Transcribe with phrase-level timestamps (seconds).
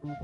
[0.00, 0.16] Avui,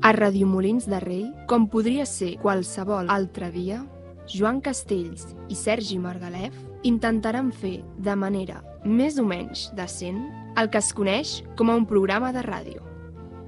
[0.00, 3.82] a Radio Molins de Rei, com podria ser qualsevol altre dia,
[4.30, 6.54] Joan Castells i Sergi Margalef
[6.86, 10.22] intentaran fer, de manera més o menys decent,
[10.54, 12.78] el que es coneix com a un programa de ràdio.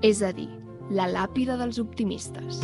[0.02, 0.57] És a dir,
[0.90, 2.62] la làpida dels optimistes.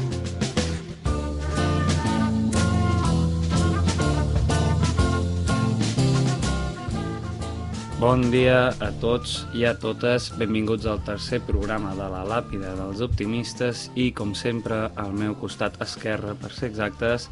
[8.01, 13.01] Bon dia a tots i a totes, benvinguts al tercer programa de la Làpida dels
[13.05, 17.31] Optimistes i, com sempre, al meu costat esquerre, per ser exactes,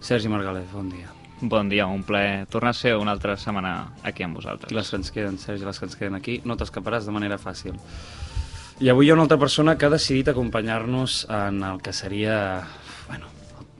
[0.00, 1.12] Sergi Margalef, bon dia.
[1.42, 4.74] Bon dia, un plaer tornar a ser una altra setmana aquí amb vosaltres.
[4.74, 7.78] Les que ens queden, Sergi, les que ens queden aquí, no t'escaparàs de manera fàcil.
[8.80, 12.62] I avui hi ha una altra persona que ha decidit acompanyar-nos en el que seria...
[13.08, 13.26] Bueno,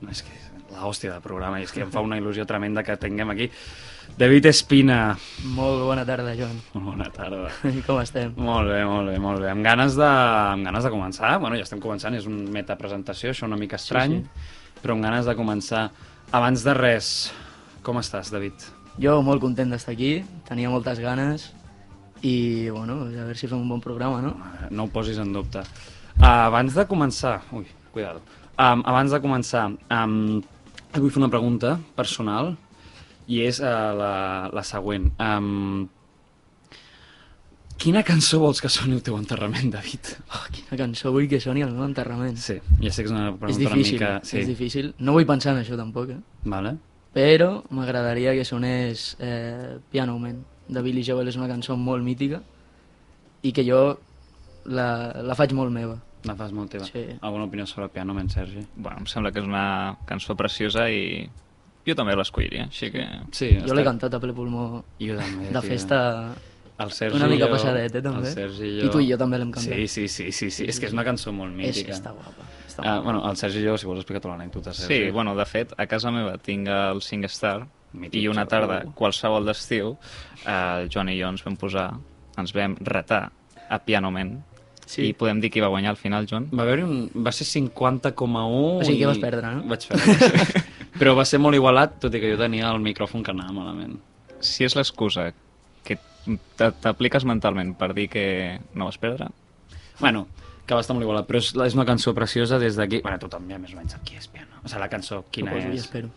[0.05, 0.35] no és que
[0.75, 3.47] la hòstia del programa, i és que em fa una il·lusió tremenda que tinguem aquí
[4.21, 4.99] David Espina.
[5.57, 6.59] Molt bona tarda, Joan.
[6.75, 7.49] Molt bona tarda.
[7.79, 8.35] I com estem?
[8.37, 9.49] Molt bé, molt bé, molt bé.
[9.55, 11.31] Amb ganes de, amb ganes de començar.
[11.41, 14.77] Bueno, ja estem començant, és un metapresentació, això una mica estrany, sí, sí.
[14.83, 15.87] però amb ganes de començar.
[16.37, 17.15] Abans de res,
[17.89, 18.69] com estàs, David?
[19.01, 20.19] Jo molt content d'estar aquí,
[20.51, 21.49] tenia moltes ganes
[22.23, 24.35] i, bueno, a veure si fem un bon programa, no?
[24.71, 25.63] No ho posis en dubte.
[26.19, 27.39] Uh, abans de començar...
[27.57, 28.21] Ui, cuidado.
[28.61, 30.43] Um, abans de començar, um,
[30.93, 32.53] vull fer una pregunta personal
[33.31, 34.13] i és uh, la,
[34.53, 35.09] la següent.
[35.17, 35.87] Um,
[37.81, 40.13] quina cançó vols que soni el teu enterrament, David?
[40.37, 42.37] Oh, quina cançó vull que soni el meu enterrament.
[42.37, 44.29] Sí, ja sé que és una pregunta és difícil, una mica...
[44.29, 44.43] Sí.
[44.43, 44.93] és difícil.
[45.01, 46.21] No vull pensar en això tampoc, eh?
[46.45, 46.77] Vale.
[47.17, 51.29] Però m'agradaria que sonés eh, Piano Man, de Billy Joel.
[51.29, 52.41] És una cançó molt mítica
[53.43, 53.99] i que jo
[54.71, 54.89] la,
[55.25, 55.99] la faig molt meva.
[56.29, 56.85] La fas molt teva.
[56.85, 57.07] Sí.
[57.25, 58.61] Alguna opinió sobre el Piano Man, Sergi?
[58.77, 61.25] Bueno, em sembla que és una cançó preciosa i
[61.87, 63.07] jo també l'escolliria, així que...
[63.33, 66.01] Sí, Jo l'he cantat a ple pulmó Jo també, de festa
[66.81, 68.29] El Sergi una mica jo, passadet, eh, també.
[68.29, 68.87] El Sergi i jo...
[68.87, 69.73] I tu i jo també l'hem cantat.
[69.81, 70.69] Sí, sí, sí, sí, sí.
[70.69, 71.97] És que és una cançó molt És, mítica.
[71.97, 72.45] està guapa.
[72.69, 73.03] Està Ah, guapa.
[73.09, 75.07] bueno, el Sergi i jo, si vols explicar tu l'anècdota, Sergi.
[75.07, 77.63] Sí, bueno, de fet, a casa meva tinc el SingStar
[78.13, 79.97] i una tarda, qualsevol d'estiu,
[80.47, 81.89] el Joan i jo ens vam posar,
[82.39, 83.31] ens vam retar
[83.69, 84.45] a Piano Man
[84.91, 85.05] Sí.
[85.07, 86.49] i podem dir qui va guanyar al final, Joan?
[86.51, 87.11] Va haver un...
[87.15, 89.63] va ser 50,1 O sigui que i- vas perdre, no?
[89.71, 90.63] Vaig perdre, sí.
[90.99, 94.01] Però va ser molt igualat, tot i que jo tenia el micròfon que anava malament.
[94.43, 95.29] Si és l'excusa
[95.87, 95.97] que
[96.59, 98.25] t'apliques mentalment per dir que
[98.75, 99.29] no vas perdre,
[100.01, 100.27] Bueno,
[100.67, 103.03] que va estar molt igualat, però és, és una cançó preciosa des d'aquí...
[103.05, 104.59] Bueno, tothom ja més o menys sap qui és Piano.
[104.65, 105.83] O sigui, la cançó, quina i és.
[105.85, 106.09] espero.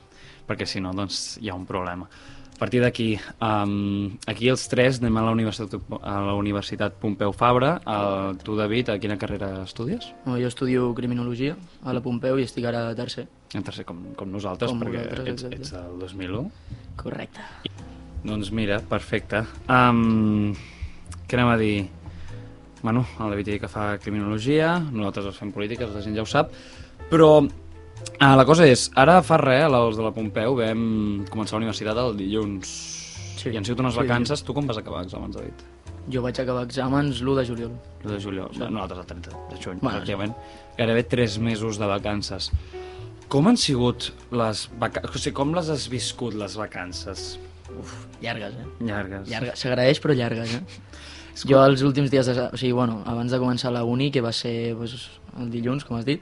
[0.47, 2.09] Perquè si no, doncs hi ha un problema.
[2.53, 3.07] A partir d'aquí,
[3.41, 7.73] um, aquí els tres anem a la Universitat, a la Universitat Pompeu Fabra.
[7.89, 10.11] El, tu, David, a quina carrera estudies?
[10.27, 13.25] No, jo estudio Criminologia a la Pompeu i estic ara a tercer.
[13.57, 16.45] En tercer, com, com nosaltres, Com perquè vosaltres, ets, ets del 2001.
[17.01, 17.49] Correcte.
[18.23, 19.43] Doncs mira, perfecte.
[19.67, 20.53] Um,
[21.27, 21.75] què anem a dir?
[22.83, 26.51] Bueno, el David que fa criminologia, nosaltres fem polítiques, la gent ja ho sap,
[27.09, 27.41] però
[28.19, 31.97] ah, la cosa és, ara fa res, els de la Pompeu vam començar la universitat
[31.97, 32.73] el dilluns
[33.37, 33.49] Sí.
[33.51, 33.99] i han sigut unes Sí.
[33.99, 34.43] vacances.
[34.43, 35.53] Tu com vas acabar exàmens, David?
[36.09, 37.71] Jo vaig acabar exàmens l'1 de juliol.
[38.03, 38.59] El de juliol, sí.
[38.59, 40.35] nosaltres el 30 de juny, Bueno, pràcticament.
[40.77, 42.51] Gairebé 3 mesos de vacances.
[43.27, 45.15] Com han sigut les vacances?
[45.15, 47.39] O sigui, com les has viscut, les vacances?
[47.79, 48.65] Uf, llargues, eh?
[48.85, 49.27] Llargues.
[49.29, 49.59] Llargues.
[49.59, 50.61] S'agraeix, però llargues, eh?
[51.49, 54.31] Jo els últims dies, de, o sigui, bueno, abans de començar la uni, que va
[54.31, 55.09] ser pues,
[55.39, 56.21] el dilluns, com has dit,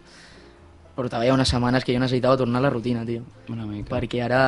[0.95, 3.23] portava ja unes setmanes que jo necessitava tornar a la rutina, tio.
[3.49, 3.89] Una mica.
[3.95, 4.41] Perquè ara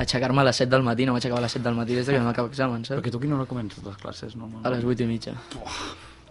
[0.00, 2.14] aixecar-me a les 7 del matí, no m'aixecava a les 7 del matí des de
[2.14, 3.00] que vam acabar exàmens, saps?
[3.00, 4.48] Perquè tu quina hora comences les classes, no?
[4.62, 5.34] A les 8 i mitja.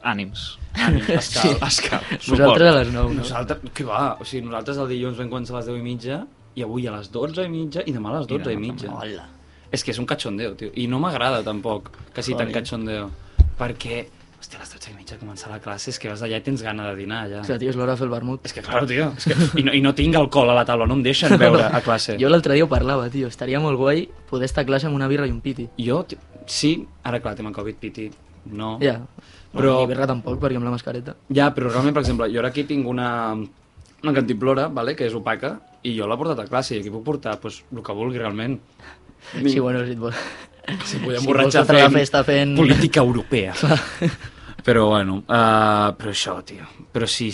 [0.01, 0.57] ànims.
[1.19, 2.03] Escal, escal.
[2.29, 3.19] Vosaltres a les 9, no?
[3.19, 4.15] Nosaltres, què va?
[4.19, 6.21] O sigui, nosaltres el dilluns vam començar a les 10 i mitja
[6.55, 8.93] i avui a les 12 i mitja i demà a les 12 i, demà mitja.
[8.95, 9.25] Hola.
[9.69, 10.71] És que és un cachondeo, tio.
[10.73, 13.09] I no m'agrada tampoc que sigui tan cachondeo.
[13.59, 13.99] Perquè,
[14.49, 16.61] hòstia, a les 12 i mitja començar la classe, és que vas allà i tens
[16.63, 17.41] gana de dinar allà.
[17.45, 18.45] Clar, tio, és l'hora de fer el vermut.
[18.45, 19.11] És que, claro, tio.
[19.17, 19.35] És que...
[19.59, 22.17] I, no, I no tinc alcohol a la taula, no em deixen beure a classe.
[22.19, 23.27] Jo l'altre dia ho parlava, tio.
[23.29, 25.67] Estaria molt guai poder estar a classe amb una birra i un piti.
[25.77, 26.17] Jo, tio,
[26.47, 26.73] sí,
[27.03, 28.09] ara clar, tema Covid, piti,
[28.51, 28.77] no.
[28.81, 28.99] Ja.
[29.53, 29.77] Però- Però...
[29.81, 31.15] Ni birra tampoc, perquè amb la mascareta.
[31.33, 35.13] Ja, però realment, per exemple, jo ara aquí tinc una, una cantimplora, vale, que és
[35.17, 38.17] opaca, i jo l'he portat a classe, i aquí puc portar pues, el que vulgui
[38.21, 38.59] realment.
[39.33, 40.17] Sí, bueno, si et vols...
[40.85, 42.51] Si podem si borratxar fent, festa fent...
[42.59, 43.55] política europea.
[44.69, 46.67] Però bueno, uh, però això, tio.
[46.93, 47.31] Però si...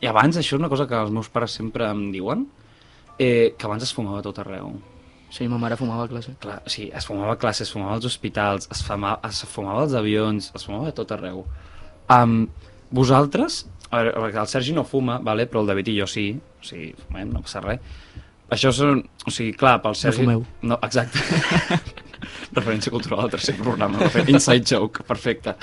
[0.00, 2.46] I abans, això és una cosa que els meus pares sempre em diuen,
[3.18, 4.70] eh, que abans es fumava tot arreu.
[5.34, 6.36] Sí, ma mare fumava a classe.
[6.40, 9.98] Clar, sigui, es fumava a classe, es fumava als hospitals, es fumava, es fumava als
[9.98, 11.42] avions, es fumava a tot arreu.
[12.06, 12.46] Um,
[12.94, 15.48] vosaltres, A veure, el Sergi no fuma, vale?
[15.50, 16.28] però el David i jo sí.
[16.38, 17.82] O sigui, fumem, no passa res.
[18.54, 19.02] Això són...
[19.26, 20.22] O sigui, clar, pel Sergi...
[20.22, 20.44] fumeu.
[20.62, 21.18] No, exacte.
[22.52, 23.98] Referència cultural al tercer programa.
[23.98, 25.54] de fet, Inside joke, perfecte.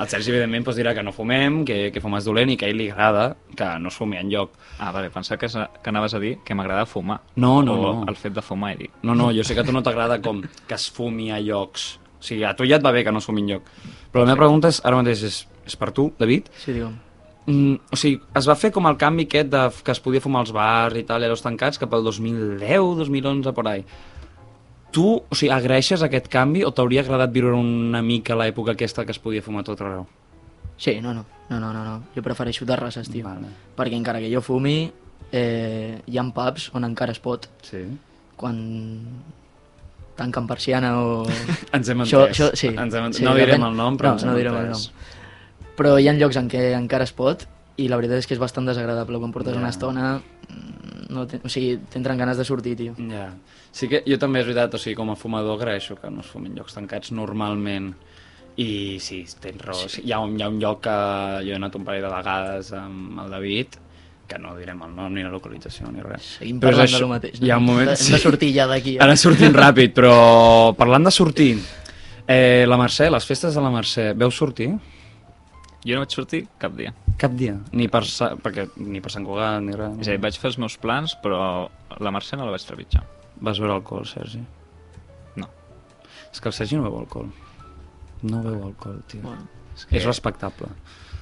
[0.00, 2.68] El Sergi, evidentment, doncs, dirà que no fumem, que, que fumar és dolent i que
[2.68, 4.58] a ell li agrada que no es fumi enlloc.
[4.78, 7.20] Ah, vale, pensava que, que anaves a dir que m'agrada fumar.
[7.36, 8.08] No, no, o no.
[8.10, 9.00] el fet de fumar, he dit.
[9.02, 11.94] No, no, jo sé que a tu no t'agrada com que es fumi a llocs.
[12.20, 13.72] O sigui, a tu ja et va bé que no es fumi enlloc.
[14.12, 16.52] Però la meva pregunta és, ara mateix és, és per tu, David.
[16.60, 17.00] Sí, digue'm.
[17.46, 20.40] Mm, o sigui, es va fer com el canvi aquest de, que es podia fumar
[20.44, 23.84] als bars i tal, i tancats, cap al 2010, 2011, por ahí.
[24.94, 29.10] Tu, o sigui, agraeixes aquest canvi o t'hauria agradat viure una mica l'època aquesta que
[29.10, 30.04] es podia fumar a tot arreu?
[30.78, 31.94] Sí, no, no, no, no, no, no.
[32.14, 33.24] Jo prefereixo terrasses, tio.
[33.26, 33.50] Vale.
[33.74, 34.76] Perquè encara que jo fumi,
[35.34, 37.48] eh, hi ha pubs on encara es pot.
[37.66, 37.82] Sí.
[38.38, 38.60] Quan
[40.14, 41.24] tanquen persiana o...
[41.74, 42.38] Ens hem Això- entès.
[42.38, 43.18] això, sí, Ens hem entès.
[43.18, 44.90] sí, no direm depèn- el nom, però no, ens hem no direm el entès.
[45.74, 47.42] Però hi ha llocs en què encara es pot
[47.82, 49.18] i la veritat és que és bastant desagradable.
[49.18, 49.58] Quan portes Ja.
[49.58, 50.12] una estona,
[50.48, 52.94] mm, no te, o sigui, t'entren ganes de sortir, tio.
[53.10, 53.32] Ja.
[53.74, 56.28] Sí que jo també és veritat, o sigui, com a fumador agraeixo que no es
[56.30, 57.88] fumin llocs tancats normalment
[58.62, 59.88] i sí, tens raó.
[59.90, 60.04] Sí.
[60.06, 60.94] Hi, ha un, hi ha un lloc que
[61.42, 63.80] jo he anat un parell de vegades amb el David
[64.30, 66.36] que no direm el nom ni la localització ni res.
[66.38, 67.00] Seguim Però parlant això.
[67.00, 67.40] de lo mateix.
[67.42, 67.90] Hi ha un moment...
[67.92, 68.94] Hem de sortir ja d'aquí.
[68.96, 69.02] eh?
[69.04, 70.14] Ara sortim ràpid, però
[70.78, 71.50] parlant de sortir,
[72.30, 74.70] eh, la Mercè, les festes de la Mercè, veu sortir?
[75.84, 76.94] Jo no vaig sortir cap dia.
[77.20, 79.98] Cap dia, ni per, Sa- perquè, ni per Sant Cugat ni res.
[80.00, 81.42] És a dir, vaig fer els meus plans, però
[82.00, 83.02] la Mercè no la vaig trepitjar.
[83.40, 84.40] Vas veure alcohol, Sergi?
[85.36, 85.48] No.
[86.32, 87.28] És que el Sergi no beu alcohol.
[88.22, 89.20] No beu alcohol, tio.
[89.22, 90.68] Bueno, És que És respectable.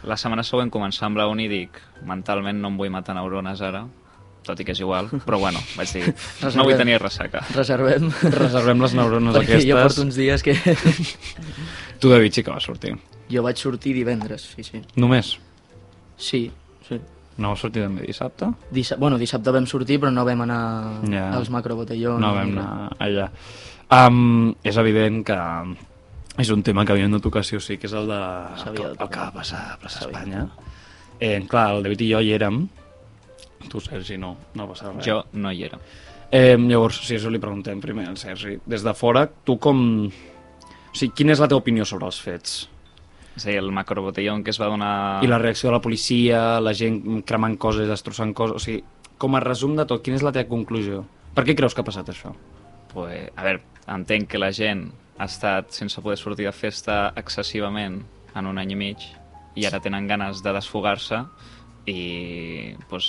[0.04, 3.60] la setmana següent començar amb la uni i dic mentalment no em vull matar neurones
[3.62, 3.84] ara,
[4.44, 6.14] tot i que és igual, però bueno, vaig dir,
[6.56, 7.40] no vull tenir ressaca.
[7.54, 8.10] reservem.
[8.34, 9.68] Reservem les neurones Perquè aquestes.
[9.70, 10.56] jo porto uns dies que...
[12.02, 12.96] Tu, David, sí que vas sortir.
[13.30, 14.82] jo vaig sortir divendres, sí, sí.
[14.96, 15.38] Només?
[16.18, 16.50] Sí.
[17.38, 18.50] No vas sortir també dissabte?
[18.70, 20.60] Dissa bueno, dissabte vam sortir, però no vam anar
[21.08, 21.30] Ja.
[21.38, 22.20] als macrobotellons.
[22.20, 23.30] No vam anar allà.
[23.92, 25.38] Um, és evident que
[26.38, 28.74] és un tema que havíem de tocar sí o sí, que és el de el
[28.76, 30.46] que, el que va passar a Plaça Espanya.
[31.20, 32.68] Eh, clar, el David i jo hi érem.
[33.68, 35.04] Tu, Sergi, no, no va res.
[35.06, 35.78] Jo no hi era.
[36.32, 38.58] Eh, llavors, si això li preguntem primer al Sergi.
[38.66, 40.06] Des de fora, tu com...
[40.08, 42.56] O sigui, quina és la teva opinió sobre els fets?
[43.36, 45.22] És a dir, el macrobotellón que es va donar...
[45.24, 48.56] I la reacció de la policia, la gent cremant coses, destrossant coses...
[48.56, 48.82] O sigui,
[49.22, 51.04] com a resum de tot, quina és la teva conclusió?
[51.36, 52.34] Per què creus que ha passat això?
[52.92, 53.62] Pues, a veure,
[53.94, 58.02] entenc que la gent ha estat sense poder sortir de festa excessivament
[58.34, 59.04] en un any i mig
[59.54, 61.20] i ara tenen ganes de desfogar-se
[61.88, 63.08] i pues,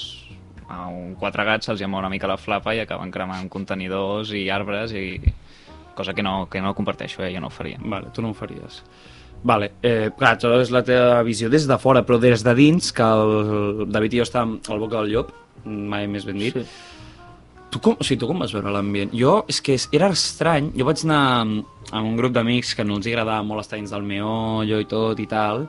[0.67, 4.47] a un quatre gats se'ls llama una mica la flapa i acaben cremant contenidors i
[4.51, 5.19] arbres i
[5.95, 7.33] cosa que no, que no comparteixo, eh?
[7.33, 7.77] jo no ho faria.
[7.79, 8.81] Vale, tu no ho faries.
[9.43, 12.93] Vale, eh, clar, això és la teva visió des de fora, però des de dins,
[12.95, 15.33] que el David i jo estàvem al boca del llop,
[15.65, 16.65] mai més ben dit, Sí.
[17.73, 19.09] Tu com, o sigui, tu com vas veure l'ambient?
[19.17, 21.63] Jo, és que era estrany, jo vaig anar amb,
[21.97, 25.25] un grup d'amics que no els agradava molt estar dins del meollo i tot i
[25.25, 25.65] tal,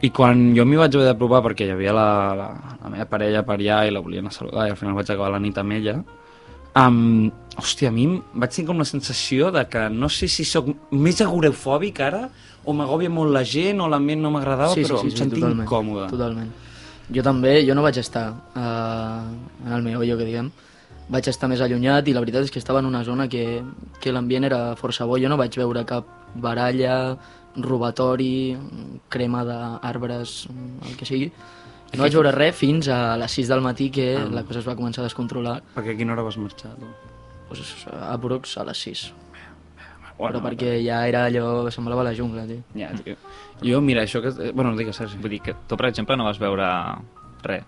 [0.00, 2.08] i quan jo m'hi vaig haver de provar perquè hi havia la,
[2.38, 2.48] la,
[2.80, 5.12] la meva parella per allà i la volia anar a saludar i al final vaig
[5.12, 5.98] acabar la nit amb ella,
[6.80, 7.28] um,
[7.60, 11.20] hòstia, a mi vaig tenir com la sensació de que no sé si sóc més
[11.20, 12.26] agorafòbic ara
[12.66, 16.06] o m'agòbia molt la gent o l'ambient no m'agradava, però em sentia totalment, incòmode.
[16.10, 16.50] Totalment.
[17.14, 19.22] Jo també, jo no vaig estar uh,
[19.66, 20.50] en el meu jo que diguem,
[21.08, 23.62] vaig estar més allunyat i la veritat és que estava en una zona que,
[24.02, 25.18] que l'ambient era força bo.
[25.22, 26.04] Jo no vaig veure cap
[26.34, 27.16] baralla,
[27.56, 28.56] robatori,
[29.08, 30.48] crema d'arbres,
[30.88, 31.30] el que sigui.
[31.94, 34.26] No vaig veure res fins a les 6 del matí que Ah.
[34.28, 35.62] la cosa es va començar a descontrolar.
[35.76, 36.86] Perquè a quina hora vas marxar, tu?
[37.48, 39.12] Pues, a Brocs a les 6.
[40.18, 42.62] Bueno, Però perquè ja era allò, semblava la jungla, tio.
[42.74, 43.16] Ja, tio.
[43.62, 44.28] Jo, mira, això que...
[44.48, 45.18] eh, Bueno, digues, Sergi.
[45.20, 46.66] Vull dir que tu, per exemple, no vas veure
[47.42, 47.64] res,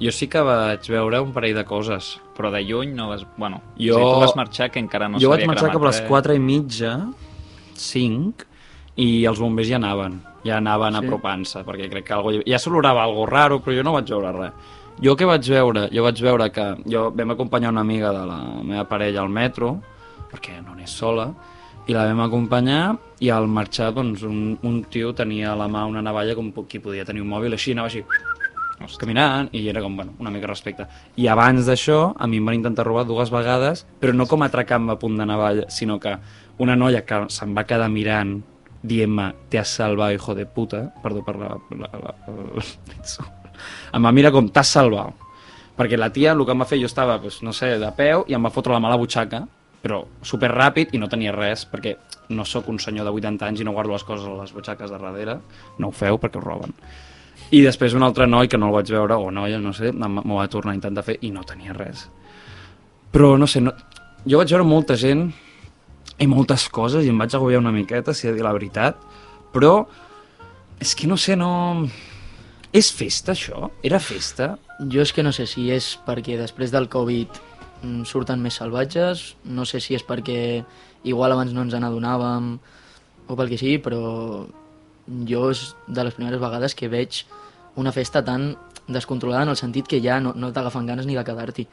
[0.00, 2.18] Jo sí que vaig veure un parell de coses.
[2.36, 3.26] però de lluny no vas...
[3.36, 5.82] Bueno, Jo- o sigui, tu vas marxar que encara no jo vaig s'havia marxar cap
[5.82, 6.92] a les cremat 4 i mitja,
[7.76, 8.46] 5,
[8.96, 10.20] i els bombers ja anaven.
[10.44, 11.04] Ja anaven Sí.
[11.06, 12.32] apropant-se, perquè crec que algo...
[12.44, 14.52] ja s'olorava algo raro, però jo no vaig veure res.
[15.02, 15.88] Jo què vaig veure?
[15.92, 19.76] Jo vaig veure que jo vam acompanyar una amiga de la meva parella al metro,
[20.32, 21.30] perquè no n'és sola,
[21.86, 22.82] i la vam acompanyar
[23.22, 26.78] i al marxar doncs, un, un tio tenia a la mà una navalla com qui
[26.82, 28.04] podia tenir un mòbil així, anava així
[28.98, 30.88] caminant i era com, bueno, una mica respecte.
[31.16, 34.96] I abans d'això, a mi em van intentar robar dues vegades, però no com atracant-me
[34.96, 36.16] a punt de navalla, sinó que
[36.58, 38.40] una noia que se'm va quedar mirant
[38.82, 41.54] dient-me, te has salvat, hijo de puta, perdó per la...
[41.78, 43.30] la, la, la
[43.94, 45.14] em va mirar com, t'has salvat.
[45.78, 48.26] Perquè la tia, el que em va fer, jo estava, doncs, no sé, de peu,
[48.28, 49.44] i em va fotre la mà a la butxaca,
[49.82, 51.96] però super ràpid i no tenia res, perquè
[52.32, 54.90] no sóc un senyor de 80 anys i no guardo les coses a les butxaques
[54.90, 55.38] de darrere,
[55.78, 56.74] no ho feu perquè ho roben.
[57.52, 60.38] I després un altre noi que no el vaig veure, o noia, no sé, m'ho
[60.38, 62.06] va tornar a intentar fer i no tenia res.
[63.12, 63.74] Però, no sé, no...
[64.24, 65.26] jo vaig veure molta gent
[66.22, 69.02] i moltes coses i em vaig agobiar una miqueta, si he de dir la veritat,
[69.52, 69.82] però
[70.80, 71.52] és que no sé, no...
[72.72, 73.68] És festa, això?
[73.84, 74.54] Era festa?
[74.88, 77.36] Jo és que no sé si és perquè després del Covid
[78.08, 80.62] surten més salvatges, no sé si és perquè
[81.08, 82.56] igual abans no ens n'adonàvem
[83.28, 84.46] o pel que sigui, però
[85.28, 87.24] jo és de les primeres vegades que veig
[87.76, 88.52] una festa tan
[88.86, 91.64] descontrolada en el sentit que ja no, no t'agafen ganes ni de quedar-t'hi.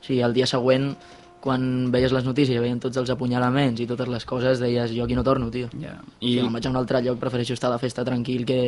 [0.00, 0.94] O sigui, el dia següent,
[1.40, 1.62] quan
[1.92, 5.16] veies les notícies i veien tots els apunyalaments i totes les coses, deies, jo aquí
[5.16, 5.70] no torno, tio.
[5.80, 5.96] Ja.
[6.20, 6.36] I...
[6.36, 8.60] Si me'n vaig a un altre lloc, prefereixo estar de festa tranquil que,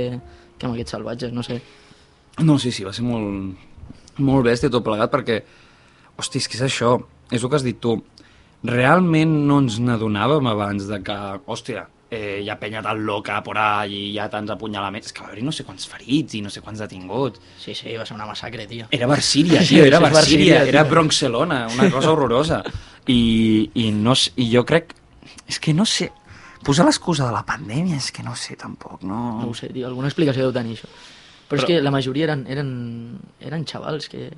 [0.56, 1.60] que amb aquests salvatges, no sé.
[2.40, 3.68] No, sí, sí, va ser molt,
[4.24, 5.42] molt bèstia tot plegat perquè,
[6.20, 6.96] hosti, és que és això,
[7.30, 7.96] és el que has dit tu.
[8.62, 11.18] Realment no ens n'adonàvem abans de que,
[11.50, 15.24] hòstia, eh, hi ha penya tan loca por ahí, hi ha tants apunyalaments, és que
[15.24, 17.40] va haver-hi no sé quants ferits i no sé quants detinguts.
[17.58, 18.86] Sí, sí, va ser una massacre, tio.
[18.92, 20.84] Era Barsíria, tio, era Barsíria, era.
[20.84, 22.62] Bronxelona, una cosa horrorosa.
[23.08, 24.92] I, i, no, I jo crec...
[25.48, 26.12] És que no sé...
[26.62, 29.40] Posar l'excusa de la pandèmia és que no sé tampoc, no...
[29.40, 30.92] No ho sé, tio, alguna explicació deu tenir això.
[31.52, 32.68] Però, Però és que la majoria eren, eren,
[33.44, 34.30] eren xavals que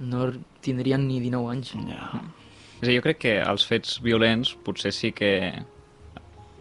[0.00, 0.30] no
[0.64, 1.74] tindrien ni 19 anys.
[1.90, 2.06] Ja.
[2.80, 5.34] És a dir, jo crec que els fets violents potser sí que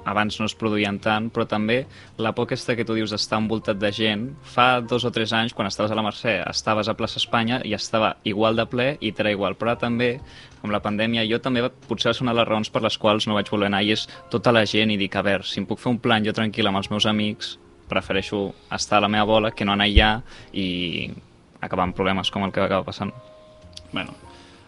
[0.03, 1.85] abans no es produïen tant, però també
[2.19, 5.55] la por aquesta que tu dius d'estar envoltat de gent, fa dos o tres anys,
[5.55, 9.13] quan estaves a la Mercè, estaves a plaça Espanya i estava igual de ple i
[9.15, 10.15] t'era igual, però també,
[10.61, 13.29] amb la pandèmia, jo també potser va ser una de les raons per les quals
[13.29, 15.69] no vaig voler anar, i és tota la gent i dic, a veure, si em
[15.69, 17.55] puc fer un plan jo tranquil amb els meus amics,
[17.91, 20.11] prefereixo estar a la meva bola que no anar allà
[20.55, 21.11] i
[21.61, 23.11] acabar amb problemes com el que acaba passant.
[23.91, 24.15] Bueno,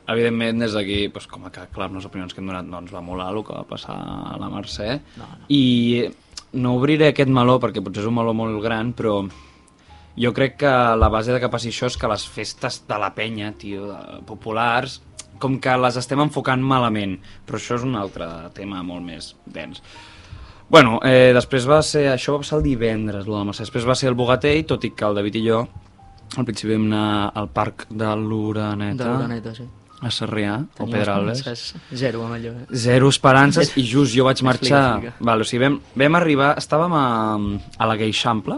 [0.08, 2.92] evidentment des d'aquí, doncs, com a que clar, les opinions que hem donat no ens
[2.94, 5.48] va molar el que va passar a la Mercè No, no.
[5.48, 6.10] i
[6.60, 9.22] no obriré aquest meló perquè potser és un meló molt gran però
[10.20, 13.14] jo crec que la base de que passi això és que les festes de la
[13.16, 15.00] penya, tio, de, populars
[15.42, 18.28] com que les estem enfocant malament però això és un altre
[18.58, 19.82] tema molt més dens
[20.70, 23.66] Bueno, eh, després va ser, això va passar el divendres, lo de Mercè.
[23.68, 25.64] després va ser el Bogatell, tot i que el David i jo
[26.38, 29.66] al principi vam anar al parc de l'Uraneta, De l'Uraneta, sí.
[30.02, 31.44] a Sarrià, o Pedralbes.
[31.94, 32.56] Zero amb allò.
[32.64, 32.66] Eh?
[32.86, 34.82] Zero esperances i just jo vaig marxar...
[34.82, 35.30] Explica, explica.
[35.30, 37.06] Vale, o sigui, vam, vam arribar, estàvem a,
[37.78, 38.58] a la Geixample,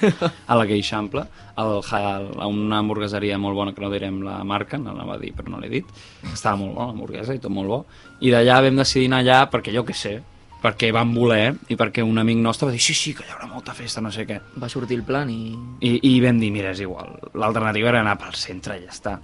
[0.52, 1.24] a la Geixample,
[1.56, 5.20] al, al, a una hamburgueseria molt bona, que no direm la marca, no anava a
[5.22, 5.98] dir, però no l'he dit.
[6.34, 7.84] Estava molt bona l'hamburguesa i tot molt bo.
[8.20, 10.18] I d'allà vam decidir anar allà perquè jo què sé,
[10.66, 13.46] perquè vam voler i perquè un amic nostre va dir sí, sí, que hi haurà
[13.46, 14.40] molta festa, no sé què.
[14.58, 15.54] Va sortir el plan i...
[15.86, 19.16] I, i vam dir, mira, és igual, l'alternativa era anar pel centre i ja està,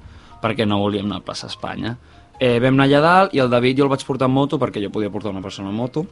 [0.43, 1.97] perquè no volíem anar a plaça Espanya.
[2.39, 4.83] Eh, vam anar allà dalt i el David jo el vaig portar en moto, perquè
[4.83, 6.07] jo podia portar una persona en moto,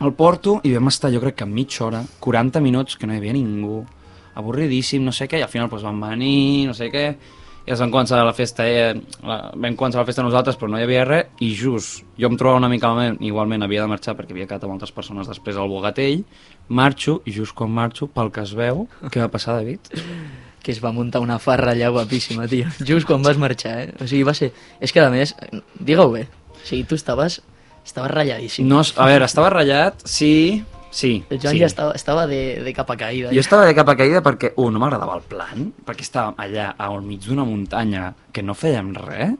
[0.00, 3.20] el porto i vam estar jo crec que mitja hora, 40 minuts, que no hi
[3.20, 3.84] havia ningú,
[4.34, 7.06] avorridíssim, no sé què, i al final doncs, van venir, no sé què,
[7.64, 8.92] i es van començar la festa, eh,
[9.24, 12.36] la, vam començar la festa nosaltres, però no hi havia res, i just, jo em
[12.40, 15.56] trobava una mica malament, igualment havia de marxar perquè havia quedat amb altres persones després
[15.56, 16.26] al Bogatell,
[16.68, 19.92] marxo, i just quan marxo, pel que es veu, què va passar, David?
[20.64, 22.70] que es va muntar una farra allà guapíssima, tio.
[22.88, 23.90] Just quan vas marxar, eh?
[24.00, 24.48] O sigui, va ser...
[24.80, 25.34] És que, a més,
[25.76, 26.24] digue-ho bé.
[26.56, 27.42] O sigui, tu estaves...
[27.84, 28.64] Estaves ratlladíssim.
[28.64, 30.64] No, a veure, estava ratllat, sí,
[30.94, 31.12] sí.
[31.28, 31.62] El Joan sí.
[31.62, 33.32] ja estava, estava de, de capa caïda.
[33.34, 37.02] Jo estava de capa caïda perquè, un, no m'agradava el plan, perquè estàvem allà al
[37.04, 39.34] mig d'una muntanya que no fèiem res,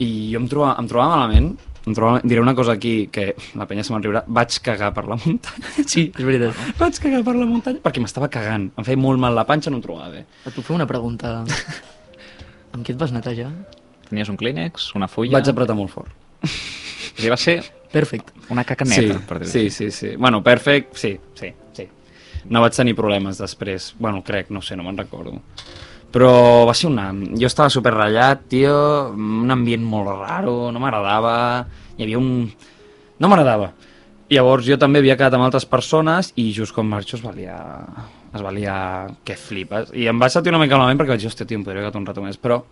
[0.00, 1.50] i jo em trobava, em trobava malament,
[1.86, 5.06] em trobava, diré una cosa aquí que la penya se me'n riurà, vaig cagar per
[5.08, 5.74] la muntanya.
[5.90, 6.60] Sí, és veritat.
[6.78, 8.70] Vaig cagar per la muntanya perquè m'estava cagant.
[8.76, 10.24] Em feia molt mal la panxa, no em trobava bé.
[10.44, 11.40] Et puc fer una pregunta?
[12.74, 13.50] amb què et vas netejar?
[14.10, 15.38] Tenies un clínex, una fulla...
[15.38, 16.12] Vaig apretar molt fort.
[16.44, 18.32] O sigui, va ser Perfecte.
[18.50, 20.14] una caca neta, sí, per dir-ho sí, sí, sí.
[20.16, 21.88] Bueno, perfect, sí, sí, sí.
[22.48, 23.94] No vaig tenir problemes després.
[23.98, 25.40] Bueno, crec, no sé, no me'n recordo.
[26.10, 26.30] Però
[26.66, 27.10] va ser una...
[27.38, 28.74] Jo estava super ratllat, tio,
[29.14, 31.34] un ambient molt raro, no m'agradava,
[31.96, 32.48] hi havia un...
[33.20, 33.70] No m'agradava.
[34.30, 37.60] Llavors jo també havia quedat amb altres persones i just quan marxo es valia...
[38.34, 38.74] Es valia...
[39.26, 39.94] que flipes.
[39.94, 41.98] I em vaig sentir una mica malament perquè vaig dir, hòstia, tio, em podria quedat
[41.98, 42.62] un rato més, però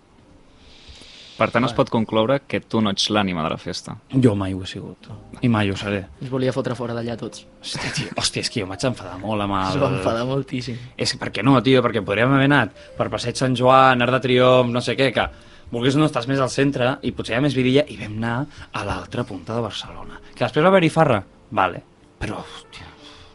[1.39, 3.95] Per tant, es pot concloure que tu no ets l'ànima de la festa.
[4.11, 5.07] jo mai ho he sigut.
[5.41, 6.01] I mai ho seré.
[6.21, 7.45] Ens volia fotre fora d'allà tots.
[7.63, 9.81] Hòstia, tio, hòstia, és que jo em vaig enfadar molt amb Es el...
[9.85, 10.77] va enfadar moltíssim.
[10.97, 11.83] És que per què no, tio?
[11.85, 15.29] Perquè podríem haver anat per Passeig Sant Joan, Arc de Triomf, no sé què, que
[15.71, 18.17] volgués o no estàs més al centre i potser hi ha més vidilla i vam
[18.19, 18.37] anar
[18.73, 20.19] a l'altra punta de Barcelona.
[20.35, 21.23] Que després va haver-hi farra?
[21.51, 21.83] Vale.
[22.19, 22.87] Però, hòstia,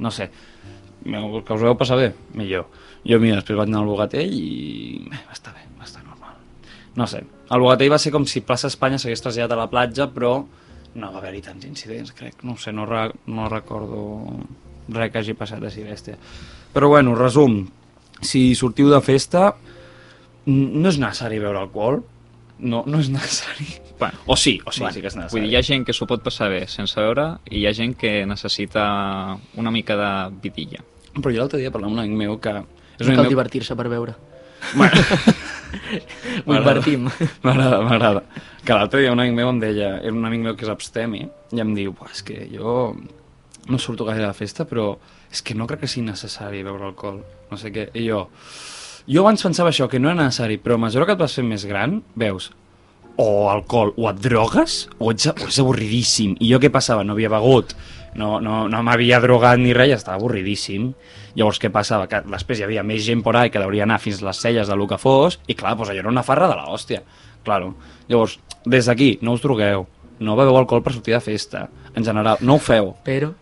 [0.04, 0.28] no sé,
[1.04, 2.12] que us ho vau passar bé?
[2.36, 2.68] Millor.
[3.08, 6.36] Jo, mira, després vaig anar al Bogatell i bé, va estar bé, va estar normal.
[6.96, 10.08] No sé, el Bogatell va ser com si plaça Espanya s'hagués traslladat a la platja,
[10.14, 10.34] però
[10.96, 12.44] no va haver-hi tants incidents, crec.
[12.44, 14.02] No ho sé, no, re no recordo
[14.94, 16.18] res que hagi passat així bèstia.
[16.74, 17.62] Però bueno, resum,
[18.22, 19.54] si sortiu de festa,
[20.46, 22.02] no és necessari beure alcohol,
[22.60, 23.68] no, no és necessari.
[24.00, 25.46] Bueno, O sí, o sí, bueno, sí que és Vull necessari.
[25.46, 27.94] dir, hi ha gent que s'ho pot passar bé sense veure i hi ha gent
[27.98, 30.12] que necessita una mica de
[30.44, 30.82] vidilla.
[31.14, 32.56] Però jo l'altre dia parlava amb un amic meu que...
[33.00, 33.30] És No un cal meu...
[33.36, 34.16] divertir-se per veure.
[34.76, 34.94] Bueno,
[36.46, 37.08] Ho invertim.
[37.44, 38.24] M'agrada, m'agrada.
[38.64, 41.26] Que l'altre dia un amic meu em deia, era un amic meu que és abstemi,
[41.52, 42.96] i em diu, "Buah, és que jo
[43.70, 44.98] no surto gaire a la festa, però
[45.32, 47.90] és que no crec que sigui necessari beure alcohol, no sé què.
[47.94, 48.28] I jo,
[49.08, 51.48] jo abans pensava això, que no era necessari, però a mesura que et vas fent
[51.48, 52.52] més gran, veus,
[53.18, 56.36] o alcohol, o et drogues, o, ets, o és avorridíssim.
[56.40, 57.04] I jo què passava?
[57.04, 57.76] No havia begut,
[58.20, 60.92] no, no, no m'havia drogat ni res, i estava avorridíssim.
[61.38, 62.08] Llavors què passava?
[62.12, 64.78] Que després hi havia més gent por ahí que deuria anar fins les celles de
[64.78, 67.02] lo que fos, i clar, doncs allò era una farra de la hòstia.
[67.44, 67.74] Claro.
[68.08, 69.88] Llavors, des d'aquí, no us drogueu,
[70.24, 73.34] no beveu alcohol per sortir de festa, en general, no ho feu, Però...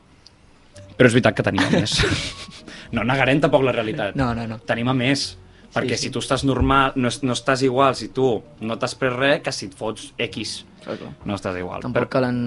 [0.98, 2.00] però és veritat que tenim més.
[2.96, 4.16] no negarem tampoc la realitat.
[4.20, 4.60] No, no, no.
[4.68, 5.32] Tenim a més.
[5.72, 6.08] Perquè sí.
[6.08, 8.28] si tu estàs normal, no, no estàs igual si tu
[8.60, 10.66] no t'has pres res que si et fots X.
[10.84, 11.12] Clar, clar.
[11.26, 11.80] No estàs igual.
[11.86, 12.42] Tampoc calen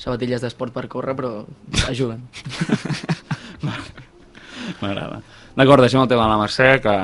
[0.00, 1.32] sabatilles d'esport per córrer, però
[1.88, 2.24] ajuden.
[4.82, 5.20] M'agrada.
[5.54, 6.94] D'acord, deixem el tema de la Mercè, que,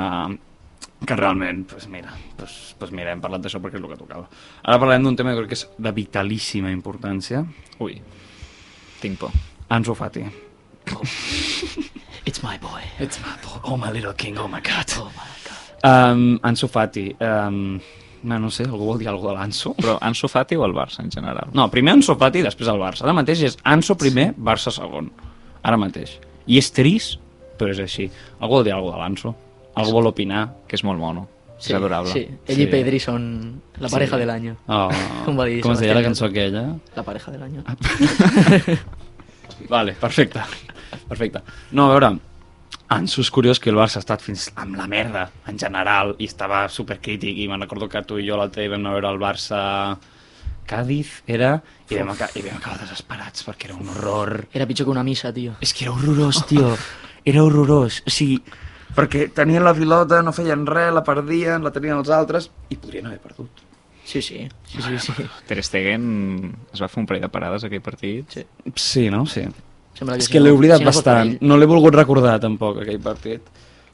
[1.06, 4.26] que realment, pues mira, pues, pues mira, hem parlat d'això perquè és el que tocava.
[4.64, 7.44] Ara parlem d'un tema que crec que és de vitalíssima importància.
[7.80, 8.00] Ui,
[9.00, 9.34] tinc por.
[9.70, 10.26] Ansu Fati.
[12.26, 12.82] It's my boy.
[12.98, 13.60] It's my boy.
[13.64, 14.90] Oh, my little king, oh my god.
[14.98, 15.62] Oh my god.
[15.86, 17.14] Um, Ansu Fati.
[17.22, 17.80] Um,
[18.22, 19.74] no, no sé, algú vol dir alguna cosa de l'Ansu?
[19.80, 21.48] Però Ansu Fati o el Barça en general?
[21.54, 23.04] No, primer Ansu Fati i després el Barça.
[23.06, 25.10] Ara mateix és Ansu primer, Barça segon.
[25.62, 26.18] Ara mateix.
[26.46, 27.18] I és trist,
[27.58, 28.10] però és així.
[28.40, 29.34] Algú vol dir alguna cosa de l'Ansu?
[29.80, 30.48] Algú vol opinar?
[30.68, 31.28] Que és molt mono.
[31.60, 32.10] Sí, és adorable.
[32.12, 32.62] Sí, ell Sí.
[32.62, 34.20] i Pedri són la pareja Sí.
[34.20, 34.46] de l'any.
[34.66, 34.88] Oh,
[35.26, 36.74] Com va dir com es deia la cançó aquella?
[36.96, 37.58] La pareja de l'any.
[39.68, 40.40] Vale, perfecte.
[41.08, 41.40] Perfecte.
[41.72, 42.18] No, a veure,
[42.90, 46.26] Ansu és curiós que el Barça ha estat fins amb la merda, en general, i
[46.26, 49.12] estava supercrític, i me'n recordo que tu i jo l'altre dia vam anar a veure
[49.14, 49.60] el Barça
[50.70, 51.52] Cádiz, era,
[51.90, 54.34] i vam, aca i vam acabar desesperats perquè era un horror.
[54.54, 55.54] Era pitjor que una missa, tio.
[55.62, 56.74] És que era horrorós, tio.
[57.26, 58.02] Era horrorós.
[58.06, 58.40] O sigui,
[58.96, 63.06] perquè tenien la pilota, no feien res, la perdien, la tenien els altres, i podrien
[63.06, 63.66] haver perdut.
[64.04, 64.48] Sí, sí.
[64.66, 65.26] Sí, sí, sí.
[65.46, 66.06] Ter Stegen
[66.72, 68.30] es va fer un parell de parades aquell partit.
[68.34, 68.46] sí.
[68.74, 69.26] Sí, no?
[69.26, 69.46] Sí.
[70.00, 71.34] Sembla que És que l'he oblidat si no bastant.
[71.44, 73.44] No l'he volgut recordar, tampoc, aquell partit.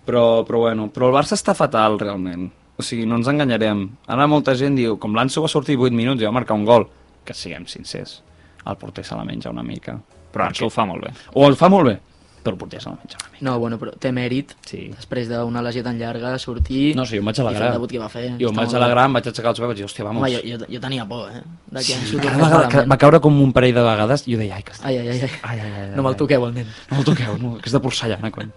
[0.06, 2.46] Però, però bueno, però el Barça està fatal, realment.
[2.78, 3.80] O sigui, no ens enganyarem.
[4.14, 6.86] Ara molta gent diu, com l'Anso va sortir 8 minuts i va marcar un gol,
[7.26, 8.20] que siguem sincers,
[8.62, 9.96] el porter se la menja una mica.
[10.30, 11.10] Però Ansu ho fa molt bé.
[11.34, 11.96] O el fa molt bé,
[12.54, 13.18] però menja una mica.
[13.40, 14.52] No, bueno, però té mèrit.
[14.68, 14.84] Sí.
[14.94, 16.94] Després d'una lesió tan llarga, sortir...
[16.94, 17.68] No, sí, jo em vaig I fer alegrar.
[17.72, 18.24] el debut que va fer.
[18.38, 20.22] Jo em vaig alegrar, em vaig aixecar els peus i vaig dir, hòstia, vamos.
[20.22, 21.42] Home, jo, jo, jo tenia por, eh?
[21.72, 24.56] De que Sí, cada vegada que va caure com un parell de vegades, jo deia,
[24.60, 24.86] ai, que està...
[24.86, 25.30] Ai, ai, ai, ai.
[25.42, 26.70] Ai, ai, ai, No me'l toqueu, el nen.
[26.92, 28.52] No el toqueu, no, que és de porcellana, cony.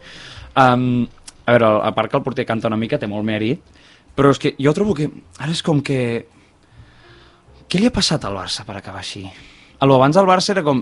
[0.59, 1.07] Um,
[1.45, 3.61] a veure, a part que el porter canta una mica, té molt mèrit,
[4.15, 6.27] però és que jo trobo que ara és com que...
[7.69, 9.23] Què li ha passat al Barça per acabar així?
[9.79, 10.81] A lo abans el Barça era com...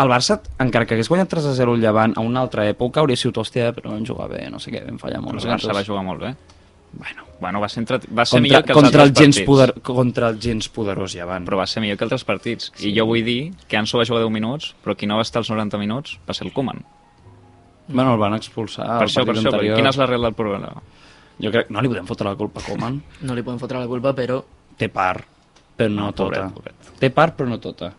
[0.00, 3.02] El Barça, encara que hagués guanyat 3 a 0 el Llevant a una altra època,
[3.02, 5.42] hauria sigut, hòstia, però vam jugar bé, no sé què, vam fallar molt.
[5.44, 6.34] El Barça va jugar molt bé.
[6.92, 7.96] Bueno, Bueno, va ser, entre...
[8.12, 9.46] va ser contra, millor que els contra, el altres gens partits.
[9.48, 11.46] poder, contra el gens poderós Llevant.
[11.48, 12.68] Però va ser millor que altres partits.
[12.84, 15.40] I jo vull dir que Ansu va jugar 10 minuts, però qui no va estar
[15.40, 16.82] els 90 minuts va ser el Koeman.
[17.88, 19.46] Bueno, el van expulsar per això, per això.
[19.54, 19.78] anterior.
[19.80, 20.74] Quina és l'arrel del problema?
[21.40, 21.70] Jo crec...
[21.72, 23.00] No li podem fotre la culpa a Koeman.
[23.24, 24.42] No li podem fotre la culpa, però...
[24.76, 25.24] Té part,
[25.80, 26.44] però no, No, tota.
[26.52, 26.92] pobret, pobret.
[27.00, 27.94] Té part, però no tota.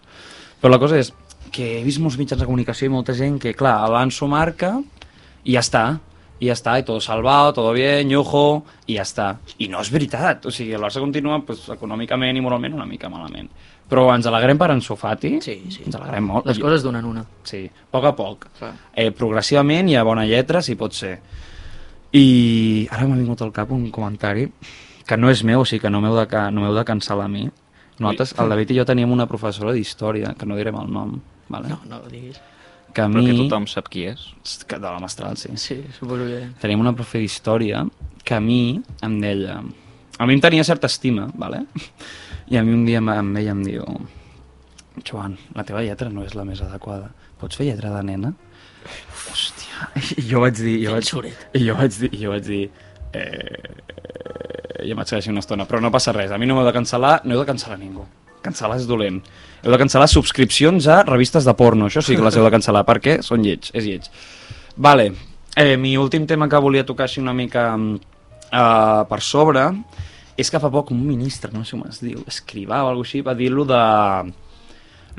[0.62, 1.10] Però la cosa és
[1.52, 4.78] que he vist molts mitjans de comunicació i molta gent que, clar, avanço marca
[5.44, 5.86] i ja està.
[6.42, 9.28] I ja està, i todo salvado, todo bien, ñojo, i ja està.
[9.62, 10.48] I no és veritat.
[10.50, 13.52] O sigui, el Barça continua pues, econòmicament i moralment una mica malament.
[13.92, 15.36] Però ens alegrem per Ansu Fati.
[15.44, 15.84] Sí, sí.
[15.86, 16.48] Ens alegrem molt.
[16.50, 17.26] Les coses donen una.
[17.46, 18.48] Sí, a poc a poc.
[18.58, 18.72] Clar.
[18.96, 21.18] Eh, progressivament i a bona lletra, si pot ser.
[22.18, 24.48] I ara m'ha vingut al cap un comentari
[25.08, 27.46] que no és meu, o sigui que no m'heu de, no de cancel·lar a mi.
[28.02, 31.20] Nosaltres, el David i jo teníem una professora d'història, que no direm el nom,
[31.52, 31.70] vale?
[31.72, 32.40] No, no ho diguis.
[32.94, 33.30] que a Però mi...
[33.30, 34.24] que tothom sap qui és.
[34.68, 35.52] Que de la Mestral, sí.
[35.56, 36.42] Sí, suposo que...
[36.60, 37.86] Teníem una profe d'història
[38.24, 39.62] que a mi em deia...
[40.20, 41.64] A mi em tenia certa estima, vale?
[42.52, 43.86] I a mi un dia em, veia i em diu
[45.08, 47.14] Joan, la teva lletra no és la més adequada.
[47.40, 48.34] Pots fer lletra de nena?
[49.32, 49.88] Hòstia.
[50.20, 50.76] I jo vaig dir...
[50.84, 51.32] Jo vaig.
[51.58, 52.12] I jo vaig dir...
[52.22, 52.66] Jo vaig dir
[53.18, 53.72] eh,
[54.84, 55.66] i em vaig quedar així una estona.
[55.70, 56.32] Però no passa res.
[56.34, 58.06] A mi no m'heu de cancel·lar, no heu de cancel·lar ningú.
[58.46, 59.22] Cancel·lar és dolent.
[59.64, 61.86] Heu de cancel·lar subscripcions a revistes de porno.
[61.90, 64.08] Això sí que les heu de cancel·lar, perquè són lleig, és lleig.
[64.78, 65.12] Vale,
[65.56, 69.68] eh, mi últim tema que volia tocar així una mica uh, per sobre
[70.38, 73.22] és que fa poc un ministre, no sé com es diu, escrivà o alguna així,
[73.22, 73.82] va dir-lo de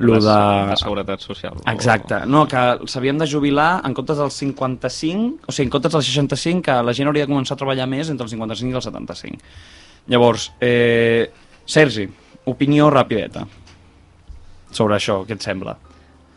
[0.03, 0.37] lo de...
[0.71, 1.53] de seguretat social.
[1.61, 5.93] o- Exacte, no, que s'havien de jubilar en comptes dels 55, o sigui, en comptes
[5.93, 8.79] dels 65, que la gent hauria de començar a treballar més entre els 55 i
[8.81, 9.39] els 75.
[10.11, 11.31] Llavors, eh,
[11.69, 12.09] Sergi,
[12.51, 13.45] opinió rapideta
[14.77, 15.77] sobre això, què et sembla?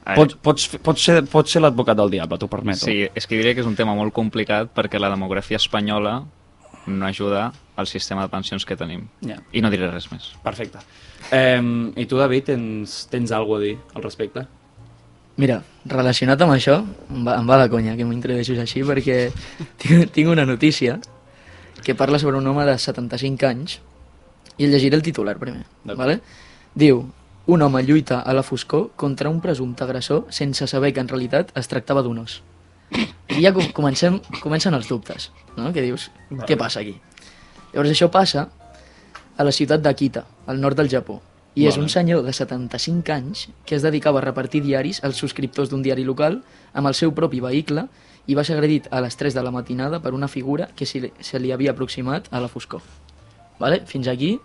[0.06, 2.86] Veure, Pots, pots, pots ser, pots ser l'advocat del diable, t'ho permeto.
[2.86, 6.20] Sí, és que diria que és un tema molt complicat perquè la demografia espanyola
[6.86, 9.08] no ajuda al sistema de pensions que tenim.
[9.26, 9.40] Ja.
[9.52, 10.30] I no diré res més.
[10.44, 10.84] Perfecte.
[11.34, 11.58] Eh,
[11.98, 14.46] I tu, David, tens, tens alguna a dir al respecte?
[15.42, 15.58] Mira,
[15.90, 16.78] relacionat amb això,
[17.12, 19.18] em va, em va de conya que m'introdueixis així perquè
[19.82, 21.00] tinc, tinc una notícia
[21.84, 23.80] que parla sobre un home de 75 anys
[24.56, 25.66] i el llegiré el titular primer.
[25.98, 26.22] Vale?
[26.76, 27.04] Diu,
[27.48, 31.52] un home lluita a la foscor contra un presumpte agressor sense saber que en realitat
[31.58, 32.42] es tractava d'un os.
[33.30, 35.72] I ja com- comencem, comencen els dubtes, no?
[35.74, 36.46] que dius, Vale.
[36.48, 36.96] què passa aquí?
[37.74, 38.50] Llavors això passa
[39.38, 41.22] a la ciutat d'Akita, al nord del Japó.
[41.56, 41.84] I és Vale.
[41.84, 46.04] un senyor de 75 anys que es dedicava a repartir diaris als subscriptors d'un diari
[46.04, 46.42] local
[46.74, 47.88] amb el seu propi vehicle
[48.28, 51.00] i va ser agredit a les 3 de la matinada per una figura que se
[51.00, 52.82] li, se li havia aproximat a la foscor.
[53.60, 53.84] Vale?
[53.86, 54.40] Fins aquí,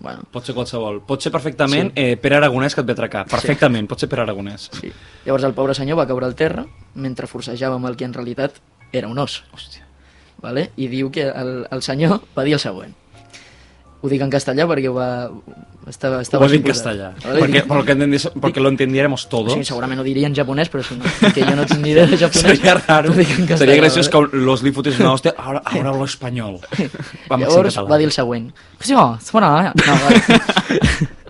[0.00, 1.00] bueno, Pot ser qualsevol.
[1.06, 2.00] Pot ser perfectament sí.
[2.02, 3.26] eh, Pere Aragonès que et ve a atracar.
[3.30, 4.68] Perfectament, pot ser Pere Aragonès.
[4.80, 4.92] sí.
[5.24, 8.60] Llavors el pobre senyor va caure al terra mentre forcejava amb el que en realitat
[8.92, 9.42] era un os.
[9.52, 9.84] Hòstia.
[10.42, 10.70] Vale?
[10.76, 12.92] I diu que el, el senyor va dir el següent.
[14.06, 15.08] Ho dic en castellà perquè va...
[15.90, 17.08] Estava, Ho estava vas dir en castellà.
[17.22, 19.52] Perquè, Dic- porque, lo entendiéramos O todos.
[19.54, 22.06] sigui, segurament ho diria en japonès, però si no, que jo no tinc ni idea
[22.10, 22.56] de japonès.
[22.58, 23.10] Sería raro.
[23.12, 24.30] ho castellà, Sería gracioso vale?
[24.30, 25.34] que los li fotés una hòstia.
[25.38, 26.58] Ahora, ahora hablo español.
[27.28, 28.50] Vamos Llavors va dir el següent.
[28.80, 29.72] Sí, oh, sona, eh?
[29.86, 31.10] No, vale.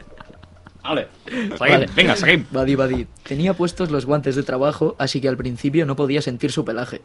[0.86, 1.08] Vale.
[1.26, 1.58] Seguim.
[1.58, 1.86] Vale.
[1.96, 2.44] Vinga, seguim.
[2.54, 5.96] Va dir, va dir, tenía puestos los guantes de trabajo, así que al principio no
[5.96, 7.02] podía sentir su pelaje.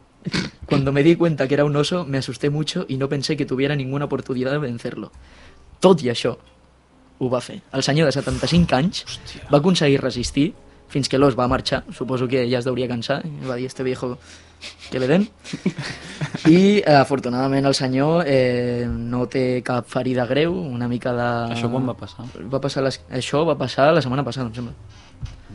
[0.66, 3.44] Cuando me di cuenta que era un oso, me asusté mucho y no pensé que
[3.44, 5.10] tuviera ninguna oportunidad de vencerlo.
[5.82, 6.36] Tot i això,
[7.18, 7.60] ho va fer.
[7.74, 9.48] El senyor de 75 anys Hòstia.
[9.50, 10.52] va aconseguir resistir
[10.92, 11.82] fins que l'os va marxar.
[11.96, 13.22] Suposo que ja es deuria cansar.
[13.26, 14.18] i Va dir, este viejo,
[14.90, 15.28] que le den.
[16.46, 21.28] I, eh, afortunadament, el senyor eh, no té cap ferida greu, una mica de...
[21.56, 22.28] Això quan va passar?
[22.52, 23.00] Va passar les...
[23.10, 24.74] Això va passar la setmana passada, em sembla.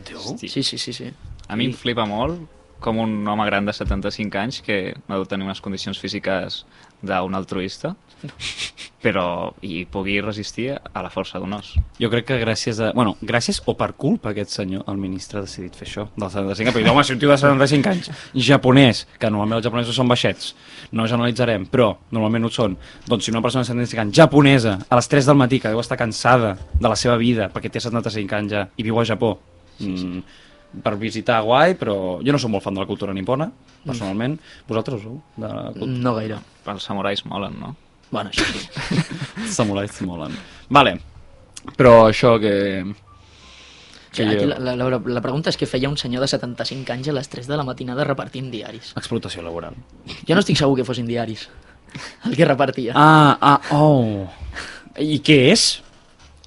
[0.08, 0.20] Déu.
[0.40, 1.12] Sí, sí, sí, sí.
[1.48, 2.42] A mi em flipa molt
[2.80, 6.64] com un home gran de 75 anys que no deu tenir unes condicions físiques
[7.02, 7.94] d'un altruista,
[9.02, 11.70] però i pugui resistir a la força d'un os.
[12.02, 12.90] Jo crec que gràcies a...
[12.96, 16.66] Bueno, gràcies o per culpa aquest senyor, el ministre ha decidit fer això, del 75
[16.66, 16.74] anys.
[16.74, 18.10] Perquè, home, si un tio de 75 anys,
[18.48, 20.50] japonès, que normalment els japonesos són baixets,
[20.90, 22.74] no generalitzarem, però normalment ho són,
[23.06, 25.82] doncs si una persona de 75 anys, japonesa, a les 3 del matí, que deu
[25.84, 29.36] estar cansada de la seva vida, perquè té 75 anys ja, i viu a Japó,
[29.78, 30.22] mm,
[30.82, 33.46] per visitar guai, però jo no sóc molt fan de la cultura nipona,
[33.86, 34.36] personalment.
[34.68, 35.20] Vosaltres ho sou?
[35.36, 36.42] De la cultura No gaire.
[36.68, 37.76] Els samurais molen, no?
[38.10, 39.02] Bueno, això sí.
[39.58, 40.32] samurais molen.
[40.72, 40.96] Vale,
[41.76, 42.54] però això que...
[44.10, 47.10] Sí, aquí la, la, la, la pregunta és què feia un senyor de 75 anys
[47.12, 48.94] a les 3 de la matinada repartint diaris.
[48.96, 49.76] Explotació laboral.
[50.26, 51.44] Jo no estic segur que fossin diaris,
[52.24, 52.94] el que repartia.
[52.96, 54.24] Ah, ah, oh.
[54.98, 55.68] I què és?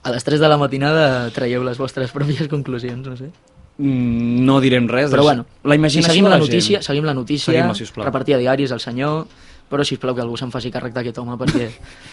[0.02, 3.30] A les 3 de la matinada traieu les vostres pròpies conclusions, no sé.
[3.78, 5.13] Mm, no direm res.
[5.13, 6.88] Però bueno, la imaginació seguim la, la notícia, gent.
[6.89, 8.10] seguim la notícia, Seguim-la, sisplau.
[8.10, 9.28] repartia diaris el senyor,
[9.72, 11.68] però sisplau que algú se'n faci càrrec d'aquest home perquè,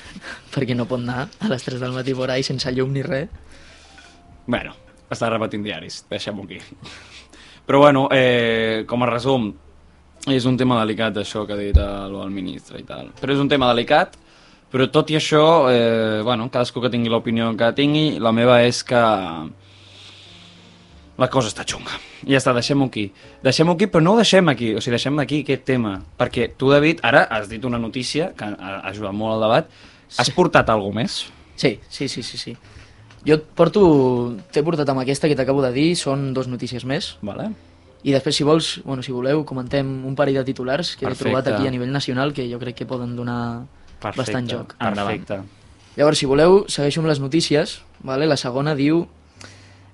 [0.55, 3.29] perquè no pot anar a les 3 del matí por ahí sense llum ni res.
[4.47, 4.73] Bueno,
[5.11, 6.63] està repetint diaris, deixem-ho aquí.
[7.69, 9.51] Però bueno, eh, com a resum,
[10.29, 13.13] és un tema delicat això que ha dit el, el ministre i tal.
[13.21, 14.17] Però és un tema delicat,
[14.73, 18.83] però tot i això, eh, bueno, cadascú que tingui l'opinió que tingui, la meva és
[18.85, 19.03] que
[21.19, 21.97] la cosa està xunga.
[22.29, 23.09] Ja està, deixem-ho aquí.
[23.43, 25.97] Deixem-ho aquí, però no ho deixem aquí, o sigui, deixem aquí aquest tema.
[26.19, 29.73] Perquè tu, David, ara has dit una notícia que ha ajudat molt al debat.
[30.17, 31.25] Has portat alguna més?
[31.59, 32.55] Sí, sí, sí, sí, sí.
[33.27, 33.83] Jo et porto,
[34.55, 37.51] t'he portat amb aquesta que t'acabo de dir, són dos notícies més, Vale.
[38.07, 41.27] i després, si vols, bueno, si voleu, comentem un parell de titulars que Perfecte.
[41.27, 43.67] he trobat aquí a nivell nacional que jo crec que poden donar
[43.99, 44.23] Perfecte.
[44.23, 44.75] bastant joc.
[44.79, 45.43] Perfecte.
[45.99, 47.81] Llavors, si voleu, segueixo amb les notícies.
[48.07, 48.31] Vale?
[48.31, 49.09] La segona diu...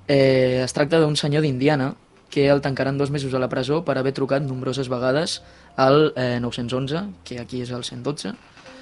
[0.09, 1.95] Eh, es tracta d'un senyor d'Indiana
[2.31, 5.43] que el tancaran dos mesos a la presó per haver trucat nombroses vegades
[5.77, 8.35] al eh, 911, que aquí és el 112,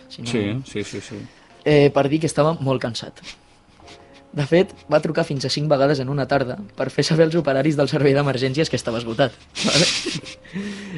[0.08, 1.20] si no, Sí, sí, sí, sí.
[1.64, 3.20] eh, per dir que estava molt cansat.
[4.32, 7.34] De fet, va trucar fins a 5 vegades en una tarda per fer saber als
[7.36, 9.34] operaris del servei d'emergències que estava esgotat.
[9.66, 9.88] Vale?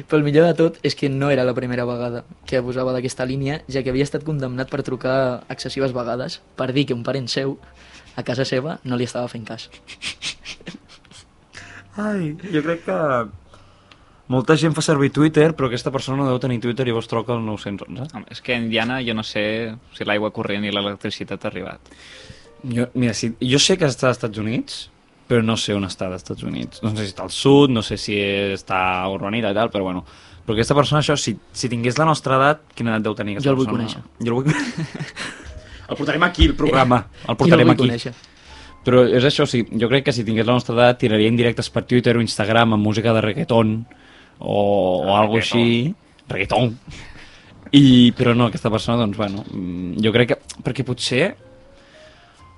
[0.07, 3.25] Però el millor de tot és que no era la primera vegada que abusava d'aquesta
[3.27, 7.27] línia, ja que havia estat condemnat per trucar excessives vegades per dir que un parent
[7.27, 7.57] seu,
[8.15, 9.69] a casa seva, no li estava fent cas.
[11.97, 12.97] Ai, jo crec que
[14.27, 17.35] molta gent fa servir Twitter, però aquesta persona no deu tenir Twitter i llavors truca
[17.35, 18.09] al 911.
[18.17, 19.45] Home, és que a Indiana jo no sé
[19.95, 21.93] si l'aigua corrent i l'electricitat ha arribat.
[22.65, 24.79] Jo, mira, si, jo sé que està als Estats Units,
[25.29, 26.81] però no sé on està als Estats Units.
[26.83, 28.17] No sé si està al sud, no sé si
[28.57, 30.03] està a urbanita i tal, però bueno.
[30.45, 33.49] Però aquesta persona, això, si, si tingués la nostra edat, quina edat deu tenir aquesta
[33.49, 33.87] Jo el vull persona?
[33.87, 34.03] conèixer.
[34.19, 35.44] Jo el vull
[35.89, 37.03] El portarem aquí, el programa.
[37.23, 37.83] El I no portarem vull aquí.
[37.87, 38.13] conèixer.
[38.85, 41.69] Però és això, o sigui, jo crec que si tingués la nostra edat tiraria indirectes
[41.73, 43.71] per Twitter o Instagram amb música de reggaeton
[44.39, 45.59] o, o Ah, algo reggaeton.
[45.61, 45.95] així.
[46.29, 46.75] Reggaeton.
[47.75, 50.37] I, però no, aquesta persona, doncs, bueno, mm, jo crec que...
[50.63, 51.35] Perquè potser...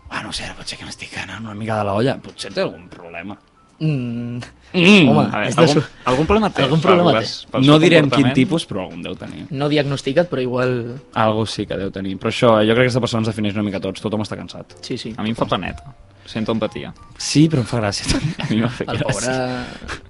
[0.09, 2.17] Ah, no sé, potser que m'estic anant una mica de la olla.
[2.23, 3.35] Potser té algun problema.
[3.79, 4.39] Mm,
[4.73, 5.07] Mm.
[5.09, 6.63] Home, A veure, de algun, algun problema té.
[6.63, 9.45] algun problema les- pel No direm quin tipus, però algun deu tenir.
[9.49, 10.99] no diagnosticat, però igual...
[11.13, 12.17] Algo sí que deu tenir.
[12.19, 14.01] Però això, jo crec que aquesta persona ens defineix una mica tots.
[14.01, 14.75] Tothom està cansat.
[14.81, 15.13] Sí, sí.
[15.17, 15.95] A mi em fa planeta.
[16.25, 16.93] Sento empatia.
[17.17, 18.19] Sí, però em fa gràcia.
[18.43, 19.15] A mi m'ha fet El pobre...
[19.15, 19.65] gràcia.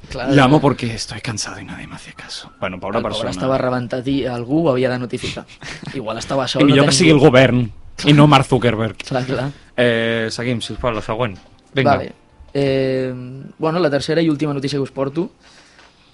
[0.09, 2.51] Clar, Llamo porque estoy cansado y nadie me hace caso.
[2.59, 3.29] Bueno, pobra el pobre persona.
[3.31, 5.45] estava rebentat i algú ho havia de notificar.
[5.93, 6.63] Igual estava sol.
[6.63, 7.71] I millor no que sigui el govern
[8.05, 8.97] i no Mark Zuckerberg.
[9.05, 9.51] Clar, clar.
[9.77, 11.37] Eh, seguim, sisplau, la següent.
[11.75, 11.97] Vinga.
[11.97, 12.13] Vale.
[12.57, 13.13] Eh,
[13.59, 15.29] bueno, la tercera i última notícia que us porto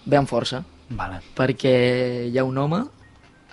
[0.04, 1.22] ve amb força, vale.
[1.38, 2.82] perquè hi ha un home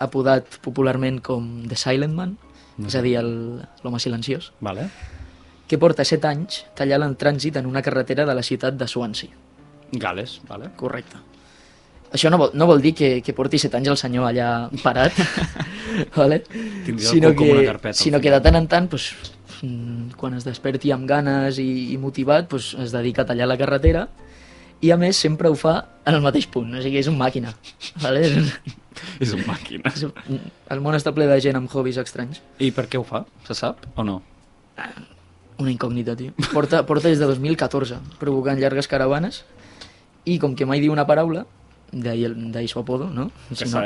[0.02, 2.34] apodat popularment com The Silent Man,
[2.82, 4.88] és a dir, l'home silenciós, Vale.
[5.68, 9.30] que porta 7 anys tallant el trànsit en una carretera de la ciutat de Swansea.
[9.92, 10.70] Gales, vale.
[10.76, 11.20] Correcte.
[12.10, 14.48] Això no vol, no vol dir que, que porti 7 anys el senyor allà
[14.82, 15.14] parat,
[16.16, 16.40] vale?
[16.86, 19.39] Tindria sinó cul com que, una carpeta, sinó que de tant en tant, pues, mm,
[20.16, 24.06] quan es desperti amb ganes i, i motivat, pues, es dedica a tallar la carretera
[24.80, 25.74] i a més sempre ho fa
[26.08, 27.52] en el mateix punt, o sigui, és un màquina.
[28.00, 28.22] Vale?
[28.24, 28.54] És,
[29.22, 29.92] És una màquina.
[29.92, 30.06] és,
[30.72, 32.40] el món està ple de gent amb hobbies estranys.
[32.58, 33.22] I per què ho fa?
[33.46, 34.20] Se sap o no?
[35.60, 36.32] Una incògnita, tio.
[36.54, 39.42] Porta, porta des de 2014 provocant llargues caravanes
[40.24, 41.44] i com que mai diu una paraula,
[41.92, 43.30] d'ahir su apodo, no?
[43.50, 43.80] Que Si no,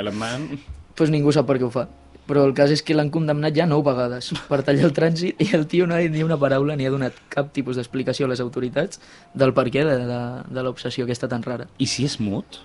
[0.94, 1.88] pues ningú sap per què ho fa.
[2.24, 5.50] Però el cas és que l'han condemnat ja nou vegades per tallar el trànsit i
[5.56, 8.32] el tio no ha dit ni una paraula ni ha donat cap tipus d'explicació a
[8.32, 9.02] les autoritats
[9.34, 11.68] del per què de, de, de l'obsessió aquesta tan rara.
[11.76, 12.62] I si és mut?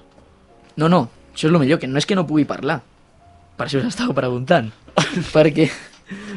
[0.79, 2.79] No, no, això és el millor, que no és que no pugui parlar.
[3.59, 4.71] Per això us estava preguntant.
[5.35, 5.67] perquè,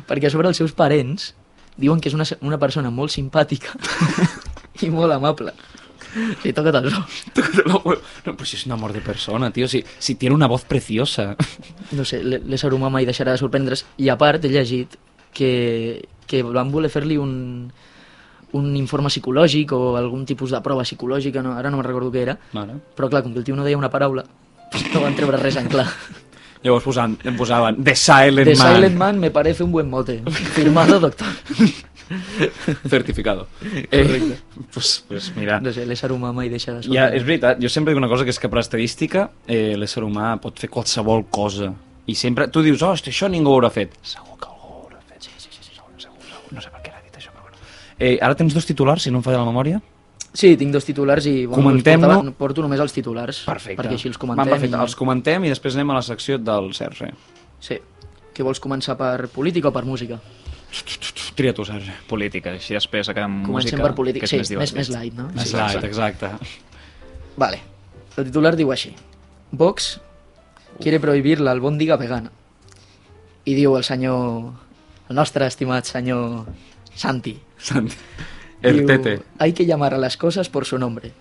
[0.09, 1.31] perquè a sobre els seus parents
[1.79, 3.79] diuen que és una, una persona molt simpàtica
[4.83, 5.55] i molt amable.
[6.55, 7.99] Toca els ous.
[8.27, 9.69] No, pues si és un amor de persona, tío.
[9.69, 11.37] Si, si tiene una voz preciosa.
[11.93, 13.83] No sé, l'ésser humà mai deixarà de sorprendre's.
[14.01, 14.95] I a part, he llegit
[15.37, 17.33] que, que van voler fer-li un,
[18.57, 22.23] un informe psicològic o algun tipus de prova psicològica, no, ara no me'n recordo què
[22.25, 22.79] era, Vale.
[22.97, 24.25] però clar, com que el tio no deia una paraula,
[24.95, 25.87] no van treure res en clar.
[26.65, 28.75] Llavors posaven, em posaven The Silent The Man.
[28.77, 30.21] Silent Man me parece un buen mote.
[30.55, 31.27] Firmado, doctor.
[32.89, 33.49] Certificado.
[33.91, 34.35] Eh,
[34.73, 37.17] pues, pues mira, No sé, l'ésser humà mai deixa de ja, sorprendre.
[37.19, 40.35] és veritat, jo sempre dic una cosa que és que per estadística eh, l'ésser humà
[40.43, 41.73] pot fer qualsevol cosa.
[42.07, 43.95] I sempre, tu dius, oh, això ningú ho haurà fet.
[44.03, 45.23] Segur que algú ho haurà fet.
[45.23, 46.53] Sí, sí, sí, sí segur, segur, segur.
[46.57, 47.57] No sé per què l'ha dit això, però bueno.
[47.99, 49.81] Eh, ara tens dos titulars, si no em falla la memòria?
[50.35, 52.07] Sí, tinc dos titulars i bueno, Comentem-no.
[52.09, 53.43] els portava- porto només els titulars.
[53.45, 53.83] Perfecte.
[53.83, 54.49] Perquè així els Va, comentem.
[54.55, 54.77] perfecte.
[54.77, 54.81] i...
[54.81, 57.11] Els comentem i després anem a la secció del Sergi.
[57.61, 57.77] Sí.
[58.33, 60.17] Que vols començar per política o per música?
[61.35, 61.91] Tria tu, Sergi.
[62.09, 64.25] Política, així després acabem Comencem música, per política.
[64.27, 65.29] que Sí, és més més, més light, no?
[65.33, 66.29] Més sí, light, exacte.
[67.41, 67.61] Vale.
[68.17, 68.93] El titular diu així.
[69.53, 69.95] Vox
[70.81, 72.31] quiere prohibir la albóndiga vegana.
[73.45, 74.53] I diu el senyor...
[75.09, 76.47] El nostre estimat senyor
[76.95, 77.35] Santi.
[77.59, 77.97] Santi.
[78.63, 79.17] El diu, tete.
[79.39, 81.13] Hay que llamar a las cosas por su nombre.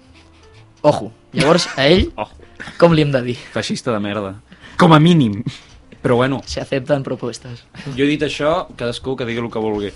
[0.81, 1.11] Ojo.
[1.33, 2.27] Llavors, a ell, Oh,
[2.77, 3.35] com li hem de dir?
[3.53, 4.35] feixista de merda.
[4.77, 5.43] Com a mínim.
[6.01, 7.63] Però bueno, Se aceptan propuestes.
[7.95, 9.91] jo he dit això, cadascú que digui el que vulgui.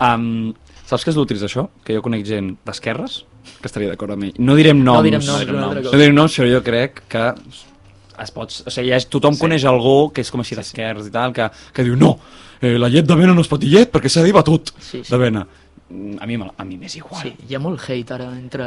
[0.00, 0.52] Um,
[0.84, 1.68] saps què és l'útil d'això?
[1.84, 3.24] Que jo conec gent d'esquerres
[3.60, 4.34] que estaria d'acord amb ell.
[4.38, 4.98] No direm noms.
[4.98, 7.24] No direm noms, no direm noms, no direm noms però jo crec que
[8.22, 9.40] es pots, o sigui, ja és, tothom sí.
[9.44, 12.14] coneix algú que és com així d'esquerres i tal, que, que diu no,
[12.60, 15.10] eh, la llet d'avena no es pot llet perquè s'ha de dir batut Sí, sí.
[15.10, 15.46] d'avena.
[15.88, 17.20] Mm, A mi, a mi m'és igual.
[17.22, 18.64] Sí, hi ha molt hate ara entre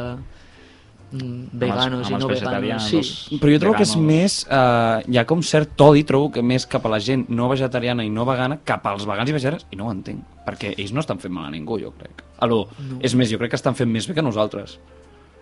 [1.12, 2.88] veganos i no veganos.
[2.90, 3.40] Sí.
[3.42, 4.40] Però jo trobo que és més...
[4.50, 8.06] Eh, hi ha com cert odi, trobo que més cap a la gent no vegetariana
[8.06, 10.22] i no vegana, cap als vegans i vegetarians, i no ho entenc.
[10.46, 12.24] Perquè ells no estan fent mal a ningú, jo crec.
[12.46, 13.00] Alò, no.
[13.02, 14.78] és més, jo crec que estan fent més bé que nosaltres,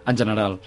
[0.08, 0.58] en general.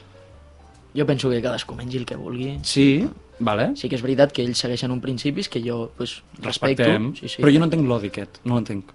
[0.96, 2.58] Jo penso que cadascú mengi el que vulgui.
[2.66, 3.06] Sí,
[3.38, 6.82] vale, Sí que és veritat que ells segueixen un principis que jo pues, respecto.
[6.84, 7.42] respectem, Sí, sí.
[7.42, 8.90] però jo no entenc l'odi aquest, no l'entenc.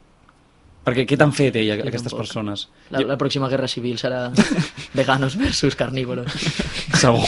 [0.85, 2.19] Perquè què t'han fet ell, aquestes tampoc.
[2.21, 2.67] persones?
[2.93, 4.27] La, la pròxima guerra civil serà
[4.99, 6.29] veganos versus carnívoros.
[7.01, 7.25] Segur.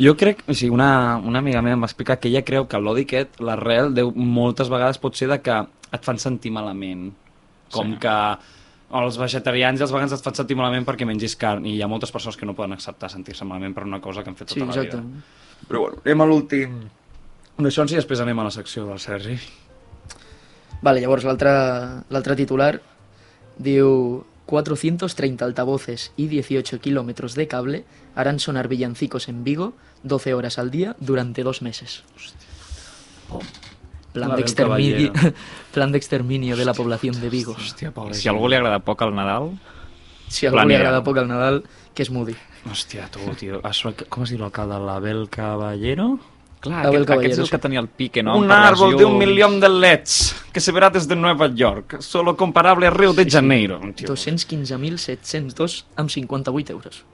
[0.00, 2.80] Jo crec, o sigui, una, una amiga meva em va explicar que ella creu que
[2.80, 5.58] l'odi aquest, l'arrel, moltes vegades pot ser de que
[5.94, 7.10] et fan sentir malament.
[7.74, 7.98] Com Sí.
[8.00, 8.16] que
[8.94, 11.88] els vegetarians i els vegans et fan sentir malament perquè mengis carn i hi ha
[11.90, 14.60] moltes persones que no poden acceptar sentir-se malament per una cosa que han fet Sí,
[14.60, 15.00] tota la exacte.
[15.02, 15.66] vida.
[15.68, 16.80] Però bueno, anem a l'últim.
[17.58, 19.36] D'això sí, després anem a la secció del Sergi.
[20.82, 22.74] Vale, llavors l'altre titular
[23.58, 30.58] diu 430 altavoces y 18 kilómetros de cable harán sonar villancicos en Vigo 12 horas
[30.58, 32.04] al día durante dos meses.
[34.12, 35.34] Plan d'extermini- Caballero.
[35.74, 37.54] plan d'exterminio de la población de Vigo.
[37.58, 39.58] Hòstia, pobre Si a algú li agrada poc el Nadal,
[40.28, 41.64] Si a algú li agrada poc el Nadal,
[41.94, 42.34] que es mudi.
[42.70, 43.58] Hòstia, tu, tio.
[43.66, 44.78] Això, com es diu l'alcalde?
[44.78, 46.18] L'Abel Caballero?
[46.64, 48.38] Clar, Abel aquest, aquest és el que tenia el pique, no?
[48.40, 52.86] Un árbol de un millón de LEDs que se verá desde Nueva York, solo comparable
[52.88, 53.80] a Río de Janeiro.
[53.94, 57.04] Tio, 215.702 amb 58 euros.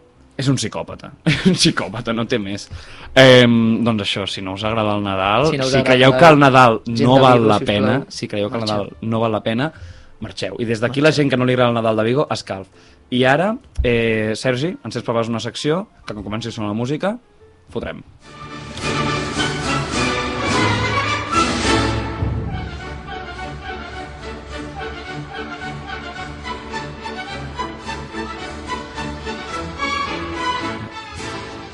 [0.40, 1.10] és un psicòpata.
[1.50, 2.62] un psicòpata, no té més.
[3.12, 3.44] Eh,
[3.84, 6.38] doncs això, si no us agrada el Nadal, Si no si creieu el que el
[6.40, 8.64] Nadal no de val la sisplau, pena, si creieu que el.
[8.64, 9.66] Nadal no val la pena,
[10.24, 10.56] marxeu.
[10.56, 12.70] I des d'aquí la gent que no li agrada el Nadal de Vigo, escalf.
[13.10, 13.50] I ara,
[13.82, 17.18] eh, Sergi, ens has preparat una secció que quan comenci a sonar la música,
[17.68, 18.00] fotrem.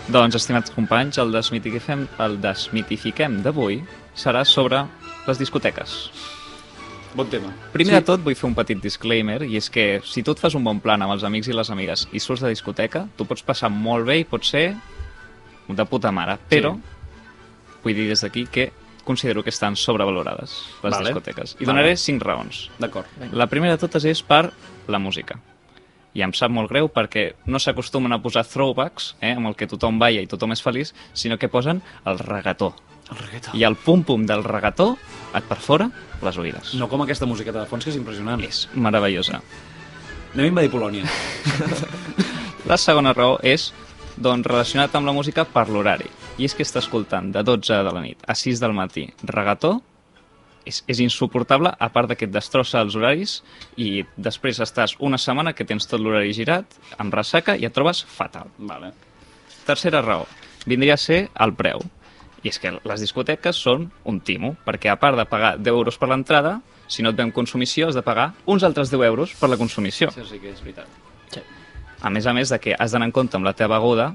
[0.07, 3.81] Doncs, estimats companys, el desmitifiquem, el desmitifiquem d'avui
[4.15, 4.85] serà sobre
[5.27, 5.97] les discoteques.
[7.17, 7.51] Bon tema.
[7.73, 7.97] Primer sí.
[7.97, 10.63] de tot vull fer un petit disclaimer i és que si tu et fas un
[10.63, 13.73] bon plan amb els amics i les amigues i surts de discoteca, tu pots passar
[13.73, 14.69] molt bé i pot ser
[15.67, 16.77] de puta mare, però
[17.83, 18.69] vull dir des d'aquí que
[19.03, 21.11] considero que estan sobrevalorades les Vale.
[21.11, 21.57] discoteques.
[21.57, 21.73] I Vale.
[21.73, 22.69] donaré cinc raons.
[22.79, 23.11] D'acord.
[23.33, 24.53] La primera de totes és per
[24.87, 25.41] la música.
[26.17, 29.69] I em sap molt greu perquè no s'acostumen a posar throwbacks, eh, amb el que
[29.69, 32.73] tothom balla i tothom és feliç, sinó que posen el regató.
[33.11, 33.53] El regueta.
[33.55, 34.95] I el pum-pum del regató
[35.37, 35.91] et perfora
[36.25, 36.73] les oïdes.
[36.81, 38.41] No com aquesta musiqueta de fons, que és impressionant.
[38.43, 39.43] És meravellosa.
[40.33, 41.05] Anem a invadir Polònia.
[42.71, 43.71] La segona raó és
[44.17, 46.09] doncs, relacionat amb la música per l'horari.
[46.41, 49.79] I és que està escoltant de 12 de la nit a 6 del matí regató
[50.67, 53.39] és, és insuportable, a part de que et destrossa els horaris
[53.81, 56.67] i després estàs una setmana que tens tot l'horari girat,
[56.99, 58.51] amb ressaca i et trobes fatal.
[58.59, 58.93] Vale.
[59.67, 60.27] Tercera raó,
[60.67, 61.81] vindria a ser el preu.
[62.45, 65.97] I és que les discoteques són un timo, perquè a part de pagar 10 euros
[65.99, 69.49] per l'entrada, si no et ven consumició has de pagar uns altres 10 euros per
[69.51, 70.13] la consumició.
[70.13, 70.87] Això sí que és veritat.
[72.05, 74.13] A més a més de que has d'anar en compte amb la teva beguda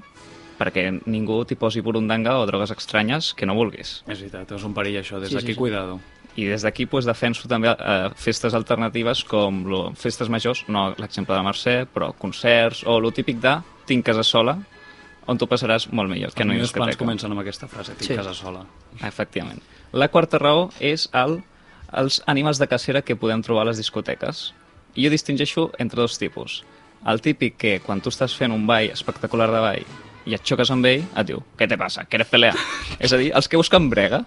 [0.62, 4.04] perquè ningú t'hi posi burundanga o drogues estranyes que no vulguis.
[4.06, 5.20] És veritat, és un perill això.
[5.20, 5.58] Des Sí, d'aquí, sí, sí.
[5.58, 6.00] cuidado.
[6.40, 11.36] I des d'aquí pues, defenso també eh, festes alternatives com lo, festes majors, no l'exemple
[11.36, 13.58] de Mercè, però concerts o lo típic de
[13.90, 14.58] tinc casa sola,
[15.28, 18.16] on tu passaràs molt millor que no hi plans comencen amb aquesta frase, tinc Sí.
[18.16, 18.66] casa sola.
[19.04, 19.62] Efectivament.
[19.92, 21.42] La quarta raó és el,
[21.92, 24.54] els ànimes de cacera que podem trobar a les discoteques.
[24.96, 26.64] I jo distingeixo entre dos tipus.
[27.08, 29.86] El típic que quan tu estàs fent un ball espectacular de ball
[30.26, 32.06] i et xoques amb ell, et diu, què te passa?
[32.06, 32.56] ¿Quieres pelear?
[33.00, 34.24] és a dir, els que busquen brega.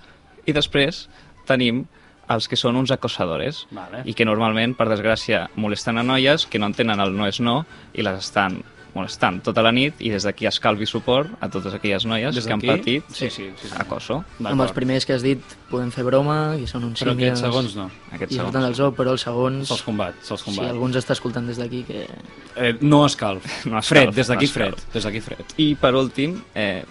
[0.46, 1.08] I després
[1.46, 1.84] tenim
[2.32, 4.02] els que són uns acosadores Vale.
[4.08, 7.64] i que normalment, per desgràcia, molesten a noies que no entenen el no és no
[7.92, 8.62] i les estan
[8.94, 12.52] molestant tota la nit i des d'aquí escalvi suport a totes aquelles noies Des que
[12.54, 13.72] han patit Sí, sí, sí, sí.
[13.76, 14.20] acoso.
[14.38, 17.32] Amb els primers que has dit podem fer broma, que són uns Però símiles...
[17.32, 17.88] aquests segons no.
[18.12, 18.52] Aquests I segons.
[18.52, 19.66] surten del zoo, però els segons...
[19.68, 20.70] Se'ls combat, se'ls Si combat.
[20.70, 22.06] algú ens està escoltant des d'aquí, que...
[22.54, 23.42] Eh, no escalf.
[23.66, 24.86] No escalf, fred, des d'aquí no fred.
[24.94, 25.44] Des d'aquí fred.
[25.58, 26.84] I per últim, eh,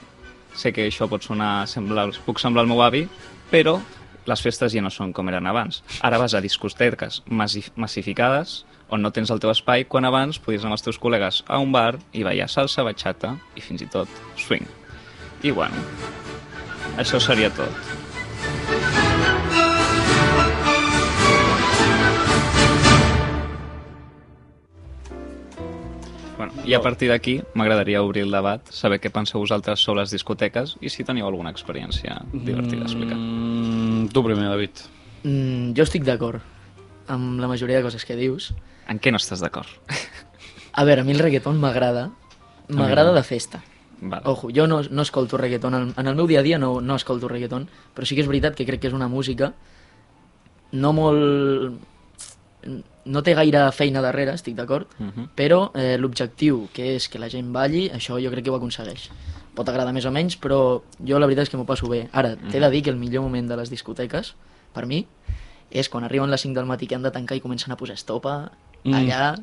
[0.54, 3.08] sé que això pot sonar, semblar, puc semblar el meu avi,
[3.50, 3.80] però
[4.26, 5.82] les festes ja no són com eren abans.
[6.02, 10.62] Ara vas a discoteques massi- massificades on no tens el teu espai, quan abans podies
[10.62, 13.88] anar amb els teus col·legues a un bar i ballar salsa, batxata i fins i
[13.88, 14.08] tot
[14.38, 14.68] swing.
[15.44, 15.76] I bueno,
[16.98, 19.03] això seria tot.
[26.44, 30.12] Bueno, I a partir d'aquí m'agradaria obrir el debat, saber què penseu vosaltres sobre les
[30.12, 33.16] discoteques i si teniu alguna experiència divertida a explicar.
[33.16, 34.82] Mm, tu primer, David.
[35.24, 36.44] Mm, jo estic d'acord
[37.08, 38.50] amb la majoria de coses que dius.
[38.92, 39.72] En què no estàs d'acord?
[40.74, 42.10] A veure, a mi el reggaeton m'agrada.
[42.68, 43.62] M'agrada de festa.
[44.02, 44.24] Vale.
[44.26, 45.76] Ojo, jo no, no escolto reggaeton.
[45.80, 48.28] En, en el meu dia a dia no, no escolto reggaeton, però sí que és
[48.28, 49.54] veritat que crec que és una música
[50.74, 51.93] no molt...
[53.06, 55.30] No té gaire feina darrere, estic d'acord, Mhm.
[55.36, 59.10] però eh, l'objectiu, que és que la gent balli, això jo crec que ho aconsegueix.
[59.54, 62.08] Pot agradar més o menys, però jo la veritat és que m'ho passo bé.
[62.13, 64.34] Ara, t'he de dir que el millor moment de les discoteques,
[64.74, 65.05] per mi,
[65.70, 67.95] és quan arriben les 5 del matí que han de tancar i comencen a posar
[67.95, 68.51] estopa,
[68.86, 68.93] Mm.
[68.93, 69.36] allà...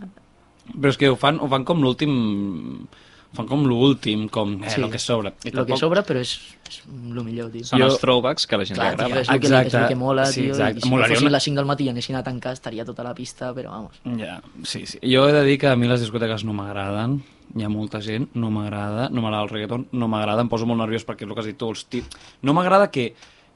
[0.81, 2.87] Però és que ho fan, ho fan com l'últim...
[3.33, 4.81] Fan com l'últim, com eh, Sí.
[4.81, 5.33] lo que sobra.
[5.45, 6.33] I El que sobra, però és,
[6.69, 7.63] és el millor, tio.
[7.65, 9.21] Són Jo- els throwbacks que la gent Clar, li tio, agrada.
[9.23, 10.79] és el que, és el que mola, Sí, tio, exacte.
[10.79, 12.85] i si Molaria no fossin una- les 5 del matí i anessin a tancar, estaria
[12.85, 14.01] tota la pista, però vamos.
[14.19, 14.99] Ja, sí, sí.
[15.03, 17.23] Jo he de dir que a mi les discoteques no m'agraden,
[17.57, 20.81] hi ha molta gent, no m'agrada, no m'agrada el reggaeton, no m'agrada, em poso molt
[20.81, 22.05] nerviós perquè és el que has dit tu, els tip...
[22.43, 23.15] No m'agrada que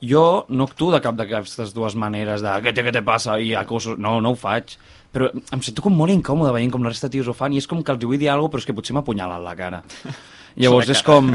[0.09, 3.55] jo no actuo de cap d'aquestes dues maneres de què te, què te passa i
[3.59, 3.97] acoso...
[3.97, 4.77] No, no ho faig.
[5.15, 7.61] Però em sento com molt incòmode veient com la resta de tios ho fan i
[7.63, 9.83] és com que els vull dir alguna cosa però és que potser m'apunyalen la cara.
[10.61, 11.33] Llavors és com...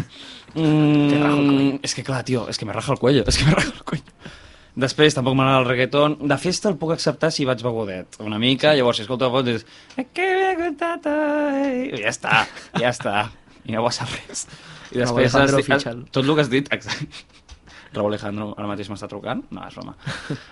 [0.55, 3.71] Mm, és que clar, tio, és que me raja el cuello, és que me raja
[3.75, 4.13] el cuello.
[4.79, 6.15] Després tampoc m'agrada el reggaeton.
[6.29, 8.19] De festa el puc acceptar si vaig begudet.
[8.23, 9.65] Una mica, llavors si escolto la foto és...
[9.97, 11.15] "Eh, que bien cantata,
[11.65, 12.45] eh", I ja està,
[12.79, 13.15] ja està.
[13.65, 14.45] I no passa res.
[14.93, 16.71] I després Alejandro has tot el que has dit...
[16.73, 17.25] Exacte.
[17.93, 19.43] Raúl Alejandro ara mateix m'està trucant.
[19.51, 19.95] No, és broma.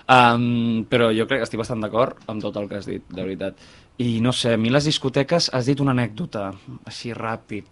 [0.08, 3.20] Um, però jo crec que estic bastant d'acord amb tot el que has dit, de
[3.22, 3.58] veritat.
[4.00, 6.48] I no sé, a mi les discoteques has dit una anècdota,
[6.88, 7.66] així ràpid.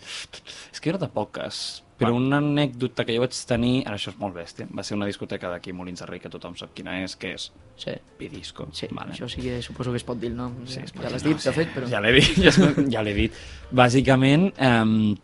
[0.72, 1.60] És que era de poques,
[1.96, 5.06] però una anècdota que jo vaig tenir, ara això és molt bèstia, va ser una
[5.08, 7.46] discoteca d'aquí Molins de Rei, que tothom sap quina és, que és
[7.76, 8.66] Sí, Pidisco.
[8.72, 9.12] sí vale.
[9.12, 10.52] això sí que suposo que es pot dir el nom.
[10.66, 11.48] Sí, ja l'has no, dit, sí.
[11.48, 11.88] de fet, però...
[11.88, 12.52] Ja l'he dit, ja,
[12.90, 13.32] ja l'he dit.
[13.70, 15.14] Bàsicament, eh,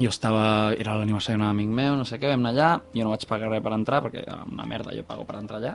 [0.00, 0.72] jo estava...
[0.78, 3.50] Era l'aniversari d'un amic meu, no sé què, vam anar allà, jo no vaig pagar
[3.52, 5.74] res per entrar, perquè era una merda, jo pago per entrar allà.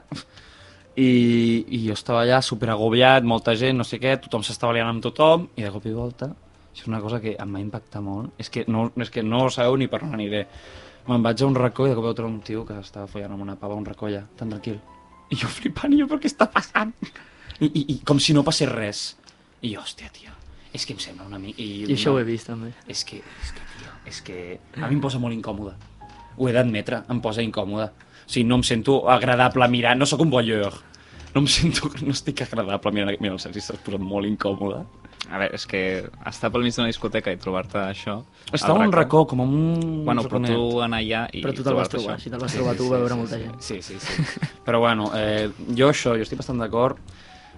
[0.96, 1.10] I,
[1.76, 5.04] i jo estava allà super agobiat, molta gent, no sé què, tothom s'estava liant amb
[5.04, 6.30] tothom, i de cop i volta,
[6.72, 9.44] això és una cosa que em va impactar molt, és que no, és que no
[9.44, 10.46] ho sabeu ni per on aniré.
[11.06, 13.36] Me'n vaig a un racó i de cop i volta un tio que estava follant
[13.36, 14.80] amb una pava un racó allà, tan tranquil.
[15.30, 16.92] I jo flipant, i jo, però què està passant?
[17.60, 19.06] I, i, i com si no passés res.
[19.62, 20.34] I jo, hòstia, tio,
[20.76, 21.62] és que em sembla una mica...
[21.62, 22.72] I això ho he vist, també.
[22.92, 23.65] És que, és que,
[24.06, 25.74] és que a mi em posa molt incòmode.
[26.36, 27.88] Ho he d'admetre, em posa incòmode.
[28.26, 30.74] O sigui, no em sento agradable mirant, no sóc un voyeur.
[31.34, 34.84] No em sento, no estic agradable mirant, mira, el Sergi s'ha posat molt incòmode.
[35.26, 35.80] A veure, és que
[36.30, 38.20] estar pel mig d'una discoteca i trobar-te això...
[38.54, 39.54] Estava un racó, com un...
[40.06, 42.76] Bueno, però tu anar allà i Però tu te'l vas trobar, si te'l vas trobar
[42.78, 43.56] tu va veure molta gent.
[43.58, 44.22] Sí, sí, sí.
[44.66, 47.00] Però bueno, eh, jo això, jo estic bastant d'acord.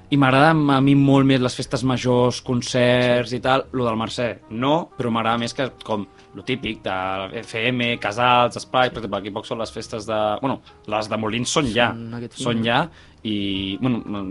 [0.08, 3.66] I m'agraden a mi molt més les festes majors, concerts i tal.
[3.76, 6.98] Lo del Mercè, no, però m'agrada més que com lo típic de
[7.40, 10.18] FM, casals, espai, per exemple, aquí poc són les festes de...
[10.42, 10.60] Bueno,
[10.92, 12.82] les de Molins són ja, Són són ja,
[13.24, 14.24] i, bueno,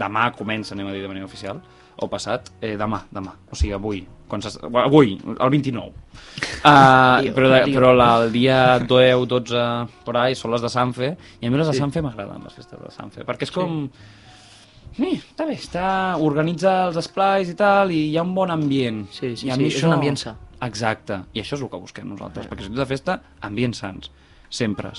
[0.00, 1.60] demà comença, anem a dir de manera oficial,
[1.94, 4.42] o passat, eh, demà, demà, o sigui, avui, quan
[4.82, 5.92] avui, el 29.
[6.64, 9.64] Uh, Tio, però, de, però la, el dia 10, 12,
[10.06, 11.84] por ahí, són les de Sanfe, i a mi les de Sí.
[11.84, 13.84] Sanfe m'agraden, les festes de Sanfe, perquè és com...
[14.94, 15.86] Sí, està bé, està,
[16.22, 19.04] organitza els esplais i tal, i hi ha un bon ambient.
[19.10, 19.88] Sí, sí, I a sí, mi és això...
[19.90, 20.36] un ambient sa.
[20.66, 24.10] Exacte, i això és el que busquem nosaltres, perquè si tu de festa, ambients sants,
[24.50, 24.90] sempre,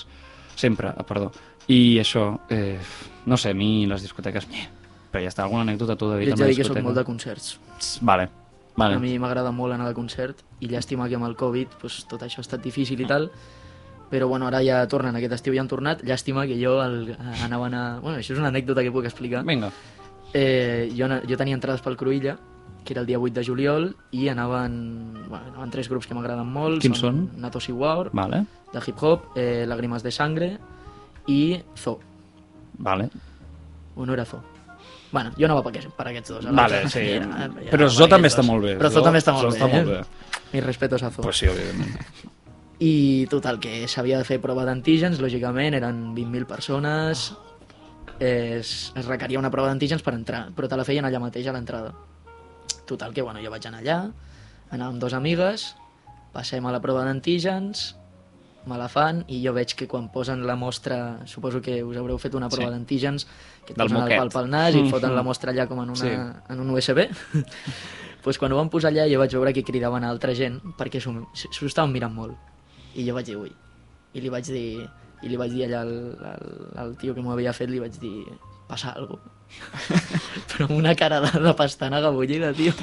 [0.55, 1.31] sempre, ah, perdó.
[1.67, 2.77] I això, eh,
[3.25, 4.67] no sé, a mi les discoteques, nyeh.
[5.11, 6.83] però ja està, alguna anècdota tu, Jo la dir que soc discoteca?
[6.83, 7.59] molt de concerts.
[7.79, 8.29] Tss, Vale,
[8.75, 8.95] vale.
[8.95, 12.21] A mi m'agrada molt anar de concert i llàstima que amb el Covid pues, tot
[12.21, 13.29] això ha estat difícil i tal,
[14.11, 17.73] però bueno, ara ja tornen, aquest estiu ja han tornat, llàstima que jo el, anaven
[17.73, 17.99] a...
[18.01, 19.43] Bueno, això és una anècdota que puc explicar.
[19.47, 19.71] Vinga.
[20.33, 22.35] Eh, jo, jo tenia entrades pel Cruïlla,
[22.85, 26.45] que era el dia 8 de juliol, i anaven, bueno, anaven tres grups que m'agraden
[26.47, 26.79] molt.
[26.81, 27.31] Quins són?
[27.41, 30.57] Natos War, Vale, de hip-hop, eh, Lágrimas de Sangre
[31.27, 31.99] i Zo.
[32.77, 33.09] vale.
[33.95, 34.41] O no era Zo?
[35.11, 36.45] Bueno, jo anava per, aquests, per aquests dos.
[36.45, 37.05] Vale, l'altre- sí.
[37.19, 38.77] ja- ja Però Zo també està molt bé.
[38.77, 39.55] Però Zo també està molt Zo bé.
[39.57, 39.91] està molt eh?
[40.01, 40.03] bé.
[40.53, 41.21] Mis respetos a Zo.
[41.21, 41.95] Pues sí, evidentment.
[42.79, 47.33] I total, que s'havia de fer prova d'antígens, lògicament, eren 20.000 persones,
[48.19, 51.53] es, es requeria una prova d'antígens per entrar, però te la feien allà mateix a
[51.53, 51.93] l'entrada.
[52.85, 53.99] Total, que bueno, jo vaig anar allà,
[54.71, 55.75] amb dos amigues,
[56.33, 57.95] passem a la prova d'antígens,
[58.65, 62.17] me la fan i jo veig que quan posen la mostra, suposo que us haureu
[62.17, 62.73] fet una prova Sí.
[62.73, 63.27] d'antígens,
[63.65, 65.79] que et Del posen el pal pel nas i et foten la mostra allà com
[65.81, 66.09] en, una, Sí.
[66.53, 67.05] en un USB.
[68.25, 70.99] pues quan ho van posar allà jo vaig veure que cridaven a altra gent perquè
[70.99, 72.33] s'ho estaven mirant molt.
[72.95, 73.51] I jo vaig dir, ui.
[74.13, 74.89] I li vaig dir,
[75.21, 77.99] i li vaig dir allà al, al, al tio que m'ho havia fet, li vaig
[77.99, 78.25] dir,
[78.67, 79.19] passa algo.
[80.51, 82.73] Però amb una cara de, de pastanaga bullida, tio.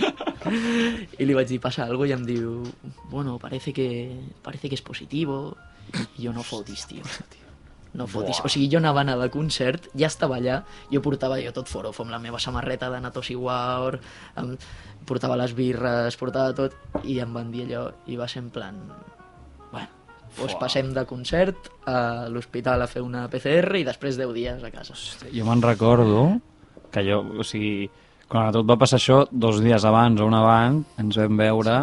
[1.18, 2.62] I li vaig dir, passa algo, i em diu,
[3.10, 3.88] bueno, parece que,
[4.42, 5.56] parece que es positivo.
[6.18, 7.06] I jo no fotis, tio.
[7.92, 8.40] No fotis.
[8.40, 10.62] O sigui, jo anava a anar de concert, ja estava allà,
[10.92, 13.98] jo portava jo tot forofo amb la meva samarreta de Natos Iguar,
[14.40, 14.54] em,
[15.08, 18.80] portava les birres, portava tot, i em van dir allò, i va ser en plan...
[20.32, 24.64] Bueno, doncs passem de concert a l'hospital a fer una PCR i després 10 dies
[24.64, 24.94] a casa.
[25.32, 26.40] Jo me'n recordo
[26.92, 27.88] que jo, o sigui,
[28.28, 31.76] quan tot va passar això, dos dies abans o un abans, ens vam veure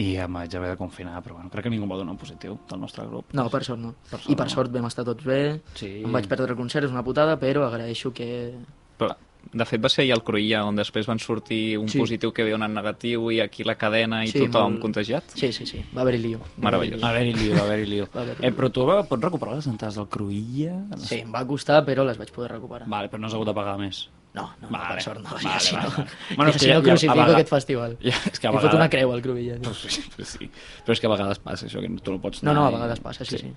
[0.00, 2.80] i em vaig haver de confinar, però bueno, crec que ningú va donar positiu del
[2.80, 3.34] nostre grup.
[3.36, 3.92] No, per sort no.
[4.08, 4.54] Per sort I per no.
[4.54, 5.90] sort vam estar tots bé, Sí.
[6.04, 8.54] em vaig perdre el concert, és una putada, però agraeixo que...
[8.96, 9.14] Però,
[9.52, 11.98] de fet, va ser allà al Cruïlla on després van sortir un Sí.
[11.98, 15.24] positiu que ve donat negatiu i aquí la cadena i Sí, tothom molt- contagiat.
[15.34, 16.38] Sí, sí, sí, va haver-hi lío.
[16.38, 17.02] Va Meravellós.
[17.02, 18.08] Va haver-hi lío, va haver-hi lío.
[18.14, 20.96] Va haver-hi Eh, però tu va- pots recuperar les entrades del Cruïlla?
[20.98, 22.88] Sí, em va costar, però les vaig poder recuperar.
[22.88, 24.08] Vale, però no has hagut de pagar més.
[24.34, 25.28] No, no, Vale, per sort no.
[25.28, 26.08] vale, ja, si vale, no, vale.
[26.08, 27.98] ja, Bueno, que si ja- no ja- a crucifico vegades- aquest festival.
[28.00, 28.74] Ja, és que a Li fot vegades...
[28.74, 29.58] una creu al Cruïlla.
[29.62, 30.50] Pues sí, pues sí.
[30.86, 32.70] Però és que a vegades passa això, que tu no pots No, anar no, a
[32.70, 33.52] i- vegades passa, sí, sí.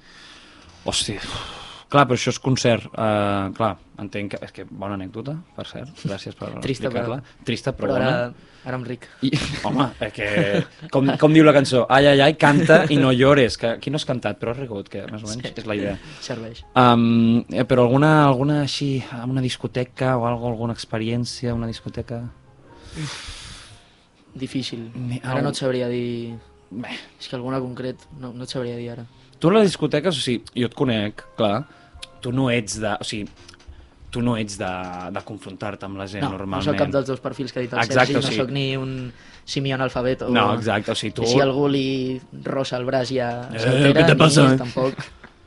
[0.83, 2.86] Hòstia, uf, clar, però això és concert.
[2.91, 3.72] Uh, clar,
[4.04, 4.39] entenc que...
[4.46, 5.93] És que bona anècdota, per cert.
[6.04, 7.22] Gràcies per Trista, explicar-la.
[7.48, 8.12] Trista, però, Però bona.
[8.12, 9.08] ara, ara em ric.
[9.26, 9.32] I,
[9.68, 10.28] home, és que,
[10.93, 14.00] com, com diu la cançó, ai, ai, ai, canta i no llores, que aquí no
[14.02, 15.54] has cantat, però has rigut, que més o menys Sí.
[15.64, 15.96] és la idea.
[16.26, 16.64] Serveix.
[16.78, 18.89] Um, eh, però alguna, alguna així,
[19.26, 22.24] una discoteca o algo, alguna experiència, una discoteca...
[24.36, 24.89] Difícil.
[25.24, 26.36] Ara no et sabria dir...
[26.76, 26.91] Bé,
[27.22, 29.06] És que alguna concret no, no et sabria dir ara.
[29.39, 31.62] tu a les discoteques, o sigui, jo et conec, clar,
[32.26, 32.95] tu no ets de...
[32.97, 33.28] O sigui,
[34.15, 34.67] tu no ets de,
[35.11, 36.63] de confrontar-te amb la gent No, no normalment.
[36.69, 38.53] sóc cap dels dos perfils que ha dit el Exacte, Sergi, o no sigui- sóc
[38.55, 38.93] ni un
[39.43, 40.30] simian alfabeto.
[40.32, 41.26] No, exacte, o sigui, tu...
[41.28, 44.95] Si algú li rosa el braç ja Eh, ¿qué te pasa, ni tampoc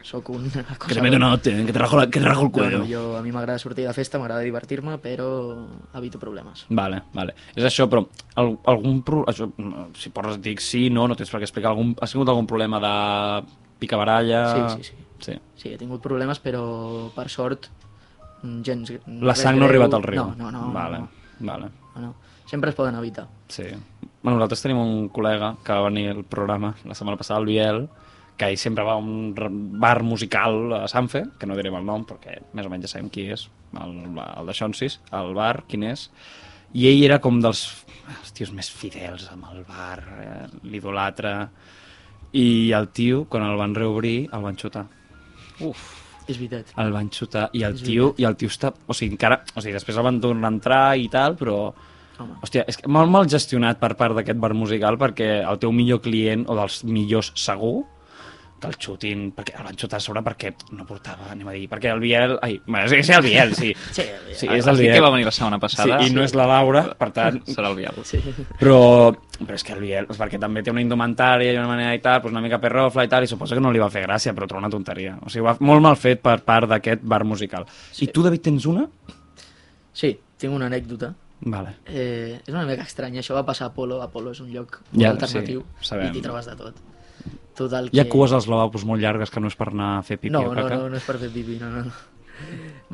[0.05, 0.45] sóc un
[0.87, 2.79] Que te meto hostia, que te rajo, la, que te rajo el No, cuello.
[2.85, 5.65] no, jo, a mi m'agrada sortir de festa, m'agrada divertir-me, però
[5.97, 6.67] evito problemes.
[6.69, 7.35] Vale, vale.
[7.57, 8.05] És això, però
[8.37, 9.25] al, algun pro...
[9.33, 9.49] això,
[9.97, 11.73] si pots dic sí, no, no tens per què explicar.
[11.73, 12.95] Algun, has tingut algun problema de
[13.81, 14.45] picabaralla?
[14.77, 15.05] Sí, sí, sí.
[15.21, 15.37] Sí.
[15.57, 16.63] Sí, he tingut problemes, però
[17.15, 17.69] per sort
[18.43, 18.93] mm, gens...
[19.25, 20.25] La sang no ha arribat al riu?
[20.25, 20.73] No, no, no.
[20.75, 21.03] Vale,
[21.41, 21.71] no, vale.
[21.95, 22.15] no, no.
[22.49, 23.27] Sempre es poden evitar.
[23.53, 23.67] Sí.
[24.23, 27.83] Bueno, nosaltres tenim un col·lega que va venir al programa la setmana passada, el Biel,
[28.39, 29.35] que ell sempre va a un
[29.83, 33.11] bar musical a Sanfe, que no direm el nom perquè més o menys ja sabem
[33.13, 33.49] qui és,
[33.83, 36.07] el, el de Xonsis, el bar, quin és,
[36.73, 37.67] i ell era com dels
[38.09, 41.35] els tios més fidels amb el bar, eh, l'idolatre,
[42.33, 44.87] i el tio, quan el van reobrir, el van xutar.
[45.65, 45.85] Uf,
[46.29, 46.73] És veritat.
[46.77, 48.73] el van xutar, i el És tio, i el tio està...
[48.87, 49.41] O sigui, encara...
[49.55, 51.73] O sigui, després el van tornar a entrar i tal, però...
[52.19, 52.41] Home.
[52.43, 56.01] Hòstia, és que molt mal gestionat per part d'aquest bar musical perquè el teu millor
[56.03, 57.85] client, o dels millors segur,
[58.61, 61.69] que el xutin, perquè el van xutar a sobre perquè no portava, anem a dir,
[61.71, 62.37] perquè el Biel...
[62.43, 63.73] Ai, bueno, és, és el Biel, sí.
[63.93, 64.03] Sí,
[64.35, 65.03] sí El- és el el Biel.
[65.05, 66.01] va venir la setmana passada.
[66.03, 67.41] Sí, i no és la Laura, per tant...
[67.47, 68.01] Serà el Biel.
[68.05, 68.19] sí.
[68.59, 68.79] Però,
[69.39, 72.03] però és que el Biel, és perquè també té una indumentària i una manera i
[72.05, 74.35] tal, doncs una mica perrofla i tal, i suposo que no li va fer gràcia,
[74.35, 75.17] però trobo una tonteria.
[75.23, 77.65] O sigui, va molt mal fet per part d'aquest bar musical.
[78.03, 78.89] I tu, David, tens una?
[79.93, 81.13] sí, tinc una anècdota.
[81.41, 81.77] Vale.
[81.87, 85.13] Eh, és una mica estranya, això va passar a Apolo, Apolo és un lloc Ja,
[85.13, 86.09] alternatiu sí, sabem.
[86.11, 86.79] i t'hi trobes de tot.
[87.59, 88.13] Total Hi ha que...
[88.13, 90.55] cues als lavabos molt llargues que no és per anar a fer pipi no, o
[90.55, 90.79] no, caca?
[90.79, 91.89] no, no és per fer pipi, no, no.
[91.89, 92.19] no.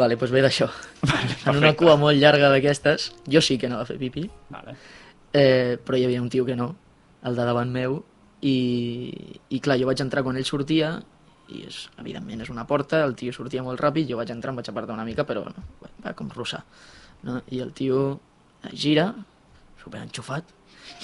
[0.01, 0.69] Vale, doncs ve d'això.
[1.51, 4.77] en una cua molt llarga d'aquestes, jo sí que anava a fer pipi, Vale.
[5.37, 6.71] eh, però hi havia un tio que no,
[7.29, 8.01] el de davant meu,
[8.45, 8.57] i,
[9.53, 10.97] i clar, jo vaig entrar quan ell sortia,
[11.53, 14.62] i és, evidentment és una porta, el tio sortia molt ràpid, jo vaig entrar, em
[14.62, 15.69] vaig apartar una mica, però no,
[16.05, 16.65] va com russar.
[17.29, 17.41] No?
[17.53, 18.19] I el tio
[18.73, 19.11] gira,
[19.85, 20.57] super enxufat,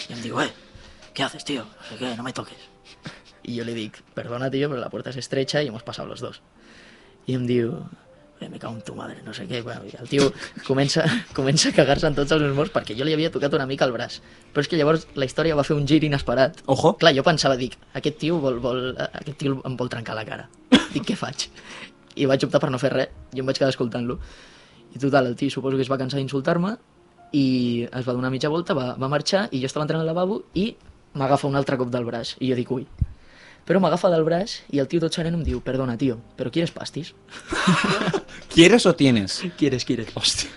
[0.09, 0.51] i em diu, eh,
[1.13, 1.65] ¿qué haces, tío?
[1.65, 2.70] No sé qué, no me toques.
[3.51, 6.21] Y yo le digo, perdona, tío, pero la puerta es estrecha y hemos pasado los
[6.21, 6.41] dos.
[7.27, 7.73] I em diu,
[8.41, 9.59] me cago en tu madre, no sé què.
[9.67, 10.29] Bueno, i el tio
[10.69, 11.03] comença,
[11.35, 13.89] comença a cagar-se en tots els meus morts perquè jo li havia tocat una mica
[13.91, 14.21] el braç.
[14.55, 16.63] Però és que llavors la història va fer un gir inesperat.
[16.71, 16.95] Ojo.
[17.03, 20.47] Clar, jo pensava, dic, aquest tio, vol, vol, aquest tio em vol trencar la cara.
[20.95, 21.49] Dic, què faig?
[22.15, 24.21] I vaig optar per no fer res, i em vaig quedar escoltant-lo.
[24.95, 26.77] I total, el tio suposo que es va cansar d'insultar-me
[27.35, 27.47] i
[27.91, 30.73] es va donar mitja volta, va, va marxar i jo estava entrant al lavabo i
[31.19, 32.37] m'agafa un altre cop del braç.
[32.39, 32.87] I jo dic, ui.
[33.69, 36.73] Però m'agafa del braç i el tio tot sereno em diu, perdona, tio, però quieres
[36.75, 37.13] pastis?
[38.55, 39.43] ¿Quieres o tienes?
[39.59, 40.09] Quieres, quieres.
[40.17, 40.51] Hòstia.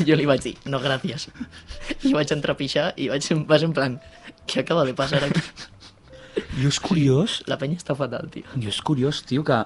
[0.00, 1.28] I jo li vaig dir, no, gràcies.
[2.06, 3.96] I vaig entrar a pixar i vaig, va ser en plan,
[4.50, 5.42] què acaba de passar aquí?
[6.60, 8.42] Jo és curiós, La penya està fatal, tio.
[8.58, 9.60] jo és curiós, tio, que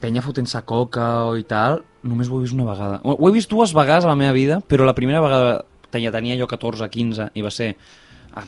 [0.00, 3.00] penya fotent-se coca o i tal, només ho he vist una vegada.
[3.04, 6.12] Ho ho he vist dues vegades a la meva vida, però la primera vegada tenia,
[6.12, 7.76] tenia jo 14, 15, i va ser a-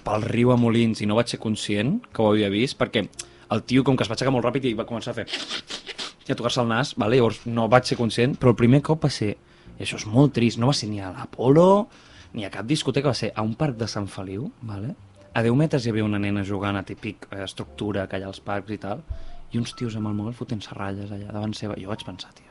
[0.04, 3.06] pel riu a Molins, i no vaig ser conscient que ho havia vist, perquè
[3.50, 5.26] el tio com que es va aixecar molt ràpid i va començar a fer
[6.28, 7.18] i a tocar-se el nas, vale?
[7.18, 9.32] llavors no vaig ser conscient, però el primer cop va ser,
[9.78, 11.88] i això és molt trist, no va ser ni a l'Apolo,
[12.38, 14.94] ni a cap discoteca, va ser a un parc de Sant Feliu, vale?
[15.34, 18.30] a 10 metres hi havia una nena jugant a típic eh, estructura que hi ha
[18.30, 19.02] als parcs i tal,
[19.50, 21.78] i uns tios amb el mòbil fotent-se ratlles allà davant seva.
[21.78, 22.49] Jo vaig pensar, tio,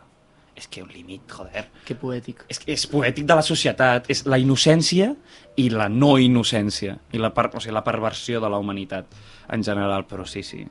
[0.60, 1.66] és que un límit, joder.
[1.88, 2.44] Que poètic.
[2.52, 5.14] És, és poètic de la societat, és la innocència
[5.58, 9.08] i la no innocència, i la, per, o sigui, la perversió de la humanitat
[9.56, 10.66] en general, però sí, sí.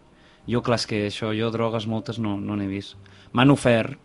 [0.48, 2.96] Jo, clar, que això, jo drogues moltes no no n'he vist.
[3.36, 3.98] M'han ofert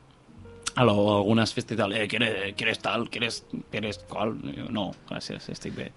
[0.75, 3.09] a lo, a algunes festes i tal, eh, ¿quieres, quieres tal?
[3.09, 4.34] ¿Quieres, quieres qual?
[4.55, 5.91] Jo, no, gràcies, estic bé.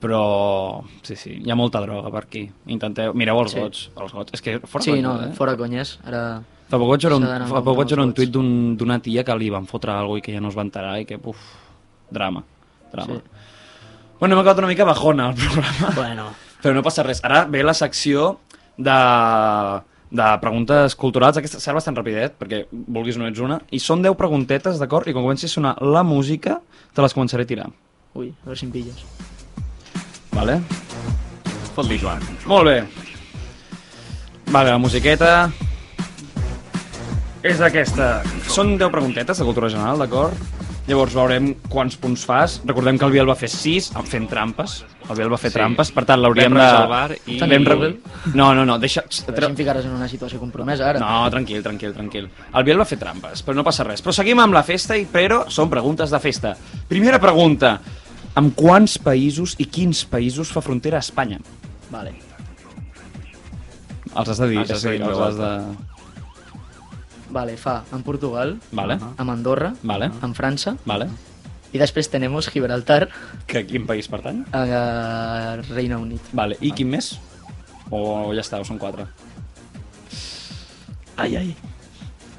[0.00, 2.44] Però, sí, sí, hi ha molta droga per aquí.
[2.68, 3.60] Intenteu, mireu els Sí.
[3.60, 4.34] gots, els gots.
[4.36, 5.32] És que fora Sí, conya, no, eh?
[5.32, 5.98] fora conyes.
[6.04, 6.42] Ara...
[6.70, 9.34] Fa poc vaig veure un, fa poc vaig veure un tuit d'un- d'una tia que
[9.36, 11.36] li van fotre alguna i que ja no es va enterar i que, puf,
[12.10, 12.42] drama,
[12.92, 13.14] drama.
[13.14, 13.20] Sí.
[14.20, 16.28] Bueno, hem acabat una mica bajona el programa, Bueno,
[16.62, 17.20] però no passa res.
[17.24, 18.38] Ara ve la secció
[18.78, 18.96] de,
[20.10, 21.36] de preguntes culturals.
[21.36, 23.60] Aquesta serà bastant rapidet, perquè vulguis no ets una.
[23.70, 25.06] I són 10 preguntetes, d'acord?
[25.06, 26.60] I quan comenci a sonar la música,
[26.94, 27.68] te les començaré a tirar.
[28.14, 29.04] ui, a veure si em pilles.
[30.32, 30.60] Vale?
[31.74, 32.22] Fot-li, Joan.
[32.46, 32.78] Molt bé.
[34.50, 35.50] Vale, la musiqueta...
[37.44, 38.22] és aquesta.
[38.50, 40.38] Són 10 preguntetes de cultura general, d'acord?
[40.84, 42.58] Llavors veurem quants punts fas.
[42.68, 44.82] Recordem que el Biel va fer 6 fent trampes.
[45.08, 45.54] El Biel va fer Sí.
[45.56, 46.66] trampes, per tant l'hauríem de...
[47.32, 47.90] i- Vam re...
[48.34, 49.00] No, no, no, deixa...
[49.26, 51.00] Però si em ficaràs en una situació compromesa ara.
[51.00, 52.28] No, tranquil, tranquil, tranquil.
[52.52, 54.02] El Biel va fer trampes, però no passa res.
[54.04, 56.52] Però seguim amb la festa, i però són preguntes de festa.
[56.88, 57.78] Primera pregunta.
[58.36, 61.40] Amb quants països i quins països fa frontera a Espanya?
[61.90, 62.12] Vale.
[64.14, 65.50] Els has de dir, has de dir els has de...
[67.34, 71.08] Vale, fa amb Portugal, Vale, amb Andorra, vale, amb França, vale.
[71.74, 73.08] i després tenemos Gibraltar
[73.50, 74.44] Que quin país pertany?
[74.54, 76.20] a Reina Unit.
[76.32, 77.16] Vale, i quin més?
[77.90, 79.08] O ja està, o són quatre?
[81.16, 81.50] Ai, ai.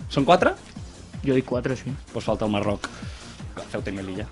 [0.09, 0.53] Són quatre?
[1.25, 1.91] Jo dic 4, sí.
[2.13, 2.87] Doncs falta el Marroc.
[3.71, 4.25] Ceuta i Melilla.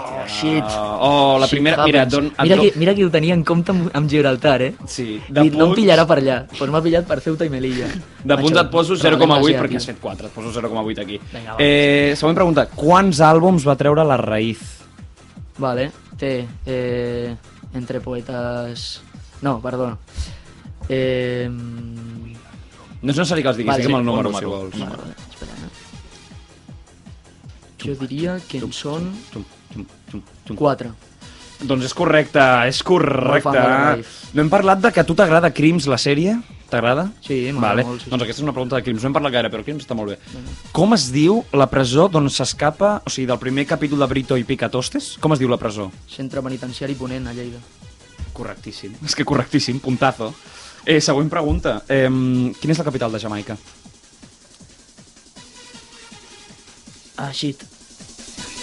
[0.00, 0.64] Oh, shit.
[0.68, 1.84] Oh, la Shit primera...
[1.84, 4.74] Mira, don, mira, que, mira que ho tenia en compte amb, amb Gibraltar, eh?
[4.86, 7.50] Sí, De de no em punts, pillarà per allà, doncs m'ha pillat per Ceuta i
[7.52, 7.88] Melilla.
[8.24, 9.60] de punts et poso regalem 0,8 asiàtic.
[9.62, 11.18] perquè has fet 4, et poso 0,8 aquí.
[11.32, 11.58] Vinga, va.
[11.64, 12.66] eh, següent pregunta.
[12.76, 14.58] Quants àlbums va treure la Raïz?
[15.58, 16.32] Vale, té
[16.66, 17.34] eh,
[17.74, 19.02] Entre poetes...
[19.42, 19.92] No, perdó.
[20.88, 21.48] Eh...
[21.48, 24.78] No és necessari que els diguis, Vale, digue'm sí, el número, si vols.
[24.80, 25.70] Vale, vale, espera, eh?
[27.84, 29.57] Jo diria que en són Tum, tum, tum, tum.
[30.54, 30.92] 4.
[31.58, 33.64] Doncs és correcte, és correcte.
[34.32, 36.36] No hem parlat de que a tu t'agrada Crims, la sèrie?
[36.70, 37.08] T'agrada?
[37.24, 37.84] Sí, m'agrada vale.
[37.88, 38.10] molt, sí, sí.
[38.12, 39.02] Doncs aquesta és una pregunta de Crims.
[39.02, 40.42] No hem parlat gaire, però Crims està molt bé.
[40.76, 44.44] Com es diu la presó d'on s'escapa, o sigui, del primer capítol de Brito i
[44.46, 45.16] Picatostes?
[45.18, 45.88] Com es diu la presó?
[46.12, 47.58] Centre penitenciari Ponent, a Lleida.
[48.36, 48.94] Correctíssim.
[49.02, 50.30] És que correctíssim, puntazo.
[50.84, 51.80] Eh, següent pregunta.
[51.88, 52.06] Eh,
[52.60, 53.58] quina és la capital de Jamaica?
[57.18, 57.64] Ah, shit.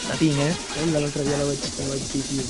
[0.09, 0.53] La tinc, eh?
[0.93, 2.43] L'altre dia la vaig, la vaig dir, tio.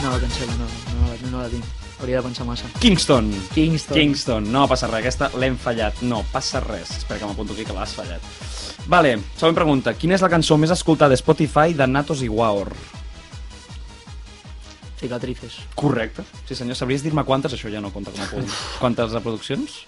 [0.00, 1.76] No, cancel·la, no, no, no, no la tinc.
[2.00, 2.70] Hauria de pensar massa.
[2.80, 3.28] Kingston.
[3.52, 3.96] Kingston.
[3.98, 4.46] Kingston.
[4.52, 6.00] No passa res, aquesta l'hem fallat.
[6.00, 6.94] No passa res.
[6.96, 8.24] Espera que m'apunto aquí que l'has fallat.
[8.88, 9.92] Vale, següent pregunta.
[9.98, 12.72] Quina és la cançó més escoltada a Spotify de Natos i Waor?
[15.00, 15.60] Cicatrices.
[15.76, 16.24] Correcte.
[16.48, 17.52] Sí senyor, sabries dir-me quantes?
[17.56, 18.48] Això ja no compta com a punt.
[18.80, 19.82] Quantes reproduccions?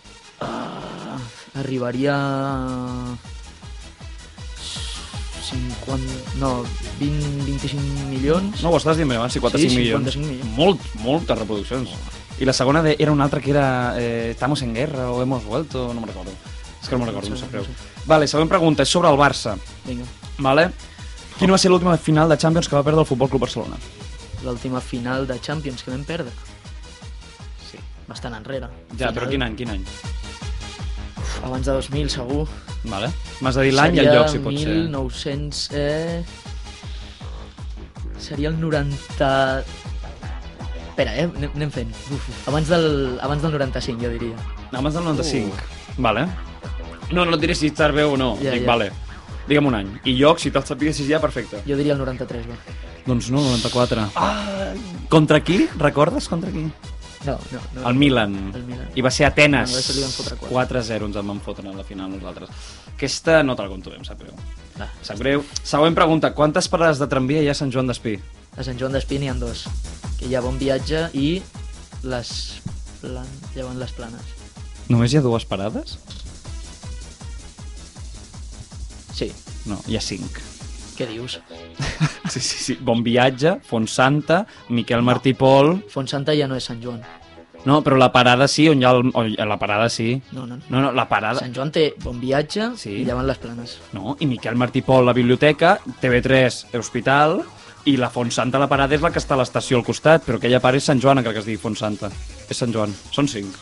[1.56, 2.16] Arribaria...
[2.18, 3.31] a
[5.52, 6.38] 50...
[6.40, 6.64] No,
[6.98, 8.62] 20, 25 milions.
[8.64, 10.08] No, ho estàs dient bé abans, 55 Sí, milions.
[10.16, 10.56] 55 milions.
[10.56, 11.92] Molt, moltes reproduccions.
[12.40, 15.44] I la segona de, era una altra que era eh, Estamos en guerra o hemos
[15.44, 16.32] vuelto, no me'n recordo.
[16.80, 19.18] És que no me'n recordo, No no sé, no Vale, següent pregunta, és sobre el
[19.20, 19.54] Barça.
[19.86, 20.04] Vinga.
[20.38, 20.70] Vale?
[21.38, 23.76] Quina va ser l'última final de Champions que va perdre el Futbol Club Barcelona?
[24.42, 26.32] L'última final de Champions que vam perdre.
[27.70, 27.78] Sí.
[28.08, 28.66] Bastant enrere.
[28.96, 29.14] Ja, Final.
[29.14, 29.84] però quin any, quin any?
[31.42, 32.46] Abans de 2000, segur.
[32.84, 33.10] Vale.
[33.40, 34.76] M'has de dir l'any i el lloc, si pot ser.
[34.84, 35.68] 1900...
[35.72, 36.24] Eh...
[38.22, 39.30] Seria el 90...
[40.92, 41.24] Espera, eh?
[41.24, 41.92] Anem, anem fent.
[42.12, 42.48] Uf, uf.
[42.52, 44.36] Abans, del, abans del 95, jo diria.
[44.72, 45.56] Abans del 95.
[46.04, 46.26] Vale.
[47.12, 48.34] No, no et diré si estàs bé o no.
[48.42, 48.70] Ja, Dic, ja.
[48.70, 48.92] vale.
[49.48, 49.90] Digue'm un any.
[50.08, 51.64] I lloc, si te'l sapiguessis ja, perfecte.
[51.66, 52.56] Jo diria el 93, va.
[53.08, 54.06] Doncs no, 94.
[54.14, 54.72] Ah!
[55.10, 55.64] Contra qui?
[55.80, 56.68] Recordes contra qui?
[57.26, 57.60] No, no.
[57.74, 58.34] no El Milan.
[58.54, 58.88] El Milan.
[58.98, 59.70] I va ser Atenes.
[59.70, 62.50] No, aquesta li van fotre 4-0 ens en van fotre en la final nosaltres.
[62.94, 64.34] Aquesta no te la conto bé, em sap greu.
[64.78, 64.88] Va.
[65.06, 65.44] Sap greu.
[65.62, 66.32] Següent pregunta.
[66.34, 68.16] Quantes parades de tramvia hi ha a Sant Joan d'Espí?
[68.56, 69.66] A Sant Joan d'Espí n'hi ha dos.
[70.18, 71.28] Que hi ha Bon Viatge i
[72.02, 72.32] les...
[73.02, 73.26] Plan...
[73.56, 74.34] Llevant les planes.
[74.90, 75.98] Només hi ha dues parades?
[79.14, 79.32] Sí.
[79.66, 80.42] No, hi ha cinc.
[81.02, 81.40] Què dius?
[82.30, 82.74] Sí, sí, sí.
[82.80, 85.80] Bon viatge, Fontsanta, Miquel Martí Pol...
[85.90, 87.00] Fontsanta ja no és Sant Joan.
[87.66, 89.10] No, però la parada sí, on hi ha el...
[89.18, 90.14] on hi ha la parada sí.
[90.30, 90.62] No, no, no.
[90.68, 91.42] No, no, la parada...
[91.42, 92.94] Sant Joan té Bon Viatge Sí.
[93.02, 93.74] i Llevant les planes.
[93.98, 97.40] No, i Miquel Martí Pol, la biblioteca, TV3, Hospital,
[97.90, 100.62] i la Fontsanta, la parada, és la que està a l'estació al costat, però aquella
[100.62, 102.14] part és Sant Joan, encara que es digui Fontsanta.
[102.46, 102.94] És Sant Joan.
[103.10, 103.58] Són cinc.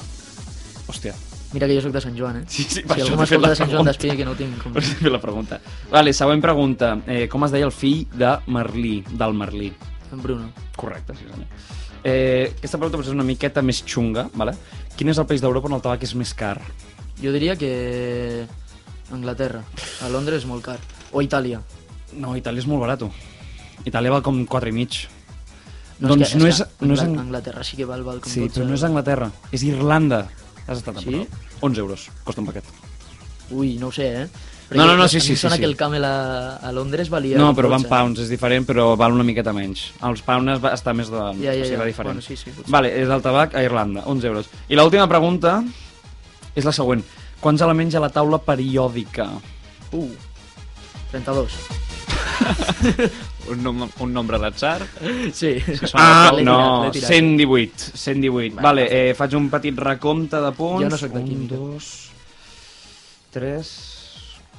[0.92, 1.16] Hòstia.
[1.52, 2.44] Mira que jo sóc de Sant Joan, eh?
[2.46, 4.60] Sí, sí, si per això algú m'escolta de Sant Joan d'Espí, que no ho tinc
[4.62, 4.72] com...
[4.76, 5.58] Per això la pregunta.
[5.90, 6.92] Vale, següent pregunta.
[7.10, 9.72] Eh, com es deia el fill de Merlí, del Merlí?
[10.12, 10.52] En Bruno.
[10.76, 11.48] Correcte, sí senyor.
[12.04, 14.54] Eh, aquesta pregunta és una miqueta més xunga, vale?
[14.96, 16.56] Quin és el país d'Europa on el tabac és més car?
[17.20, 18.46] Jo diria que...
[19.10, 19.64] Anglaterra.
[20.06, 20.78] A Londres és molt car.
[21.10, 21.58] O Itàlia.
[22.14, 23.02] No, Itàlia és molt barat.
[23.90, 25.00] Itàlia val com 4 i mig.
[26.00, 28.20] No, doncs és que, no és, No és Angla- Ang- Anglaterra sí que val, val
[28.22, 28.54] com Sí, 12.
[28.54, 30.22] però no és Anglaterra, és Irlanda.
[30.70, 31.10] Has estat Sí?
[31.10, 31.28] prop.
[31.66, 32.64] 11 euros costa un paquet.
[33.50, 34.28] Ui, no ho sé, eh?
[34.70, 35.70] No, no, no, sí, sí, em sona sí, que sí.
[35.72, 37.36] el Camel a, a Londres valia...
[37.36, 37.90] No, però van 12.
[37.90, 39.88] pounds, és diferent, però val una miqueta menys.
[40.06, 41.18] Els pounds va estar més de...
[41.42, 41.80] Ja, ja, o sigui, ja.
[41.80, 42.14] va diferent.
[42.14, 42.70] Bueno, sí, sí, potser.
[42.70, 44.52] Vale, és el tabac a Irlanda, 11 euros.
[44.70, 45.56] I l'última pregunta
[46.54, 47.02] és la següent.
[47.42, 49.26] Quants elements hi ha a la taula periòdica?
[49.90, 50.06] Uh,
[51.10, 51.58] 32.
[53.48, 54.82] Un, nom un nombre d'atzar.
[55.32, 55.54] Sí.
[55.94, 57.08] Ah, L'he no, tirat, tirat.
[57.16, 58.60] 118, 118.
[58.62, 60.84] Vale, eh, faig un petit recompte de punts.
[60.84, 61.56] Jo no sóc de Un, química.
[61.56, 61.88] dos...
[63.32, 63.70] 3,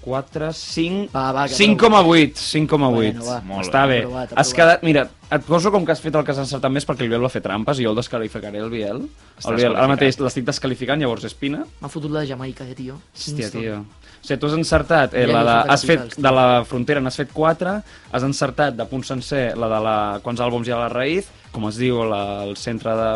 [0.02, 1.10] 4, 5...
[1.14, 2.92] Va, va, que 5,8, 5,8.
[2.96, 3.40] Bueno, va.
[3.62, 3.98] Està bé.
[4.00, 4.06] bé.
[4.06, 4.56] Aprovat, Has aprovat.
[4.56, 4.84] quedat...
[4.88, 7.22] Mira, et poso com que has fet el que has encertat més perquè el Biel
[7.24, 9.04] va fer trampes i jo el descalificaré, el Biel.
[9.46, 11.66] El Biel ara mateix l'estic descalificant, llavors Espina.
[11.84, 12.98] M'ha fotut la de Jamaica, eh, tio.
[13.14, 13.82] Hòstia, tio.
[14.22, 17.18] O sigui, tu has encertat eh, Ja la de, has fet, de la frontera n'has
[17.18, 17.74] fet 4,
[18.14, 21.32] has encertat de punt sencer la de la, quants àlbums hi ha a la raïz,
[21.52, 23.12] com es diu la, el centre de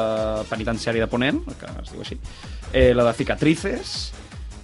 [0.49, 2.17] penitenciari de Ponent, que es diu així,
[2.73, 3.95] eh, la de cicatrices,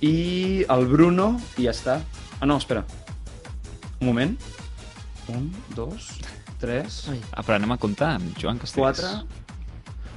[0.02, 2.00] i el Bruno, i ja està.
[2.40, 2.82] Ah, no, espera.
[4.00, 4.34] Un moment.
[5.30, 6.10] Un, dos,
[6.62, 7.20] tres, Ai.
[7.30, 8.82] Ah, però anem a comptar amb Joan Castells.
[8.82, 9.41] quatre...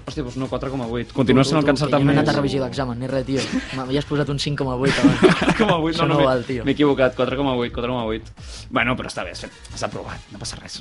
[0.04, 1.12] Hòstia, doncs no, 4,8.
[1.16, 3.24] Continua sent el que ha encertat Jo no he anat a revisar l'examen, ni res,
[3.24, 3.40] tio.
[3.78, 5.22] M'havies posat un 5,8 abans.
[5.24, 6.64] 4,8, no, Això no, no val, tio.
[6.66, 8.68] M'he equivocat, 4,8, 4,8.
[8.70, 10.76] Bueno, però està bé, has fet- has aprovat, no passa res.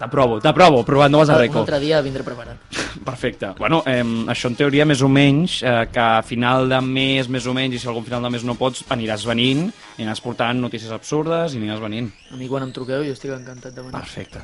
[0.00, 1.58] T'aprovo, t'aprovo, provat, no vas a Un reco.
[1.60, 2.56] altre dia vindré preparat.
[3.04, 3.52] Perfecte.
[3.58, 4.00] Bueno, eh,
[4.32, 7.74] això en teoria més o menys, eh, que a final de mes, més o menys,
[7.76, 11.52] i si algun final de mes no pots, aniràs venint, i aniràs portant notícies absurdes
[11.54, 12.08] i aniràs venint.
[12.32, 13.92] A mi quan em truqueu jo estic encantat de venir.
[13.92, 14.40] Perfecte.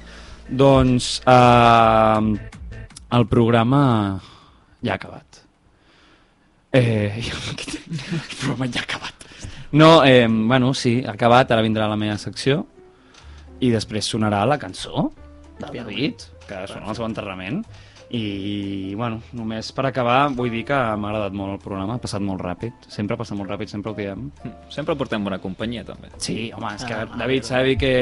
[0.51, 2.60] Doncs eh,
[3.11, 4.21] el programa
[4.83, 5.43] ja ha acabat.
[6.73, 9.15] Eh, el programa ja ha acabat.
[9.73, 12.65] No, eh, bueno, sí, ha acabat, ara vindrà la meva secció
[13.61, 15.11] i després sonarà la cançó
[15.61, 17.63] del David, que sona al seu enterrament.
[18.11, 22.25] I, bueno, només per acabar vull dir que m'ha agradat molt el programa, ha passat
[22.27, 24.25] molt ràpid, sempre passa molt ràpid, sempre ho diem.
[24.75, 26.11] Sempre portem bona companyia, també.
[26.19, 27.93] Sí, home, és que Ah, David ah, sabi que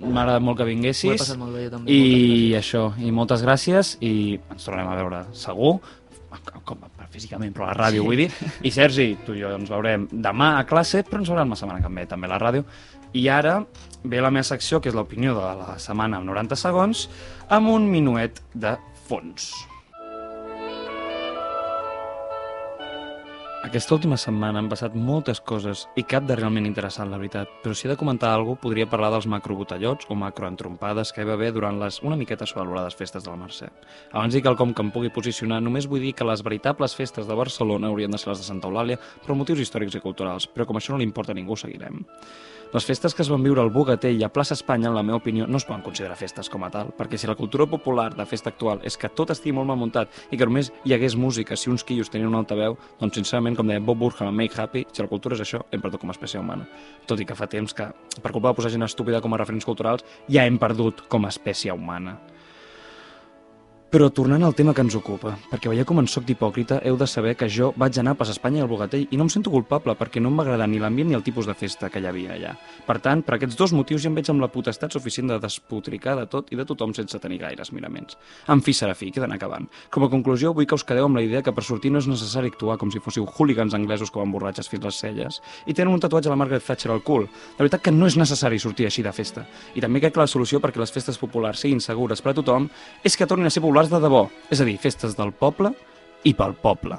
[0.00, 1.20] m'ha agradat molt que Ho he vinguessis.
[1.20, 1.92] passat molt bé, jo també.
[1.92, 5.78] I això, i moltes gràcies, i ens tornarem a veure segur,
[6.64, 6.78] com
[7.10, 8.06] físicament, però a la ràdio, sí.
[8.06, 8.28] vull dir.
[8.62, 11.82] I Sergi, tu i jo ens veurem demà a classe, però ens veurem la setmana
[11.84, 12.64] que ve també a la ràdio.
[13.18, 13.56] I ara
[14.04, 17.08] ve la meva secció, que és l'opinió de la setmana en 90 segons,
[17.50, 18.76] amb un minuet de
[19.08, 19.50] fons.
[23.60, 27.50] Aquesta última setmana han passat moltes coses i cap de realment interessant, la veritat.
[27.60, 31.28] Però si he de comentar alguna cosa, podria parlar dels macrobotellots o macroentrompades que hi
[31.28, 33.68] va haver durant les una miqueta sobrevalorades festes del Mercè.
[34.14, 37.36] Abans dir quelcom que em pugui posicionar, només vull dir que les veritables festes de
[37.36, 38.96] Barcelona haurien de ser les de Santa Eulàlia
[39.26, 42.00] per motius històrics i culturals, però com això no li importa a ningú, seguirem.
[42.70, 45.18] Les festes que es van viure al Bogatell i a Plaça Espanya, en la meva
[45.18, 48.26] opinió, no es poden considerar festes com a tal, perquè si la cultura popular de
[48.30, 51.58] festa actual és que tot estigui molt mal muntat i que només hi hagués música
[51.58, 54.84] si uns quillos tenien un altaveu, doncs sincerament, com deia Bob Burham a Make Happy,
[54.86, 56.68] si la cultura és això, hem perdut com a espècie humana.
[57.10, 57.90] Tot i que fa temps que,
[58.22, 61.34] per culpa de posar gent estúpida com a referents culturals, ja hem perdut com a
[61.34, 62.20] espècie humana.
[63.90, 67.08] Però tornant al tema que ens ocupa, perquè veieu com en soc d'hipòcrita, heu de
[67.10, 69.50] saber que jo vaig anar a Pas Espanya i al Bogatell i no em sento
[69.50, 72.06] culpable perquè no em va agradar ni l'ambient ni el tipus de festa que hi
[72.06, 72.52] havia allà.
[72.86, 76.14] Per tant, per aquests dos motius ja em veig amb la potestat suficient de despotricar
[76.20, 78.14] de tot i de tothom sense tenir gaires miraments.
[78.46, 79.66] En fi, Serafí, queden acabant.
[79.90, 82.06] Com a conclusió, vull que us quedeu amb la idea que per sortir no és
[82.06, 85.96] necessari actuar com si fóssiu hooligans anglesos que van borratxes fins les celles i tenen
[85.96, 87.26] un tatuatge a la Margaret Thatcher al cul.
[87.58, 89.48] La veritat que no és necessari sortir així de festa.
[89.74, 92.70] I també crec que la solució perquè les festes populars siguin segures per a tothom
[93.02, 95.72] és que tornin a ser populars de debò, és a dir, festes del poble
[96.28, 96.98] i pel poble.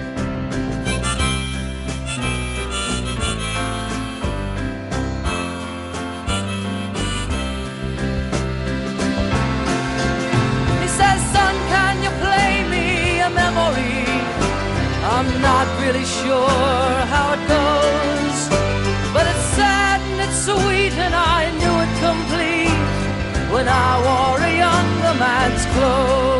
[15.81, 18.39] Really sure how it goes,
[19.13, 24.53] but it's sad and it's sweet, and I knew it complete when I wore a
[24.65, 26.30] younger man's clothes.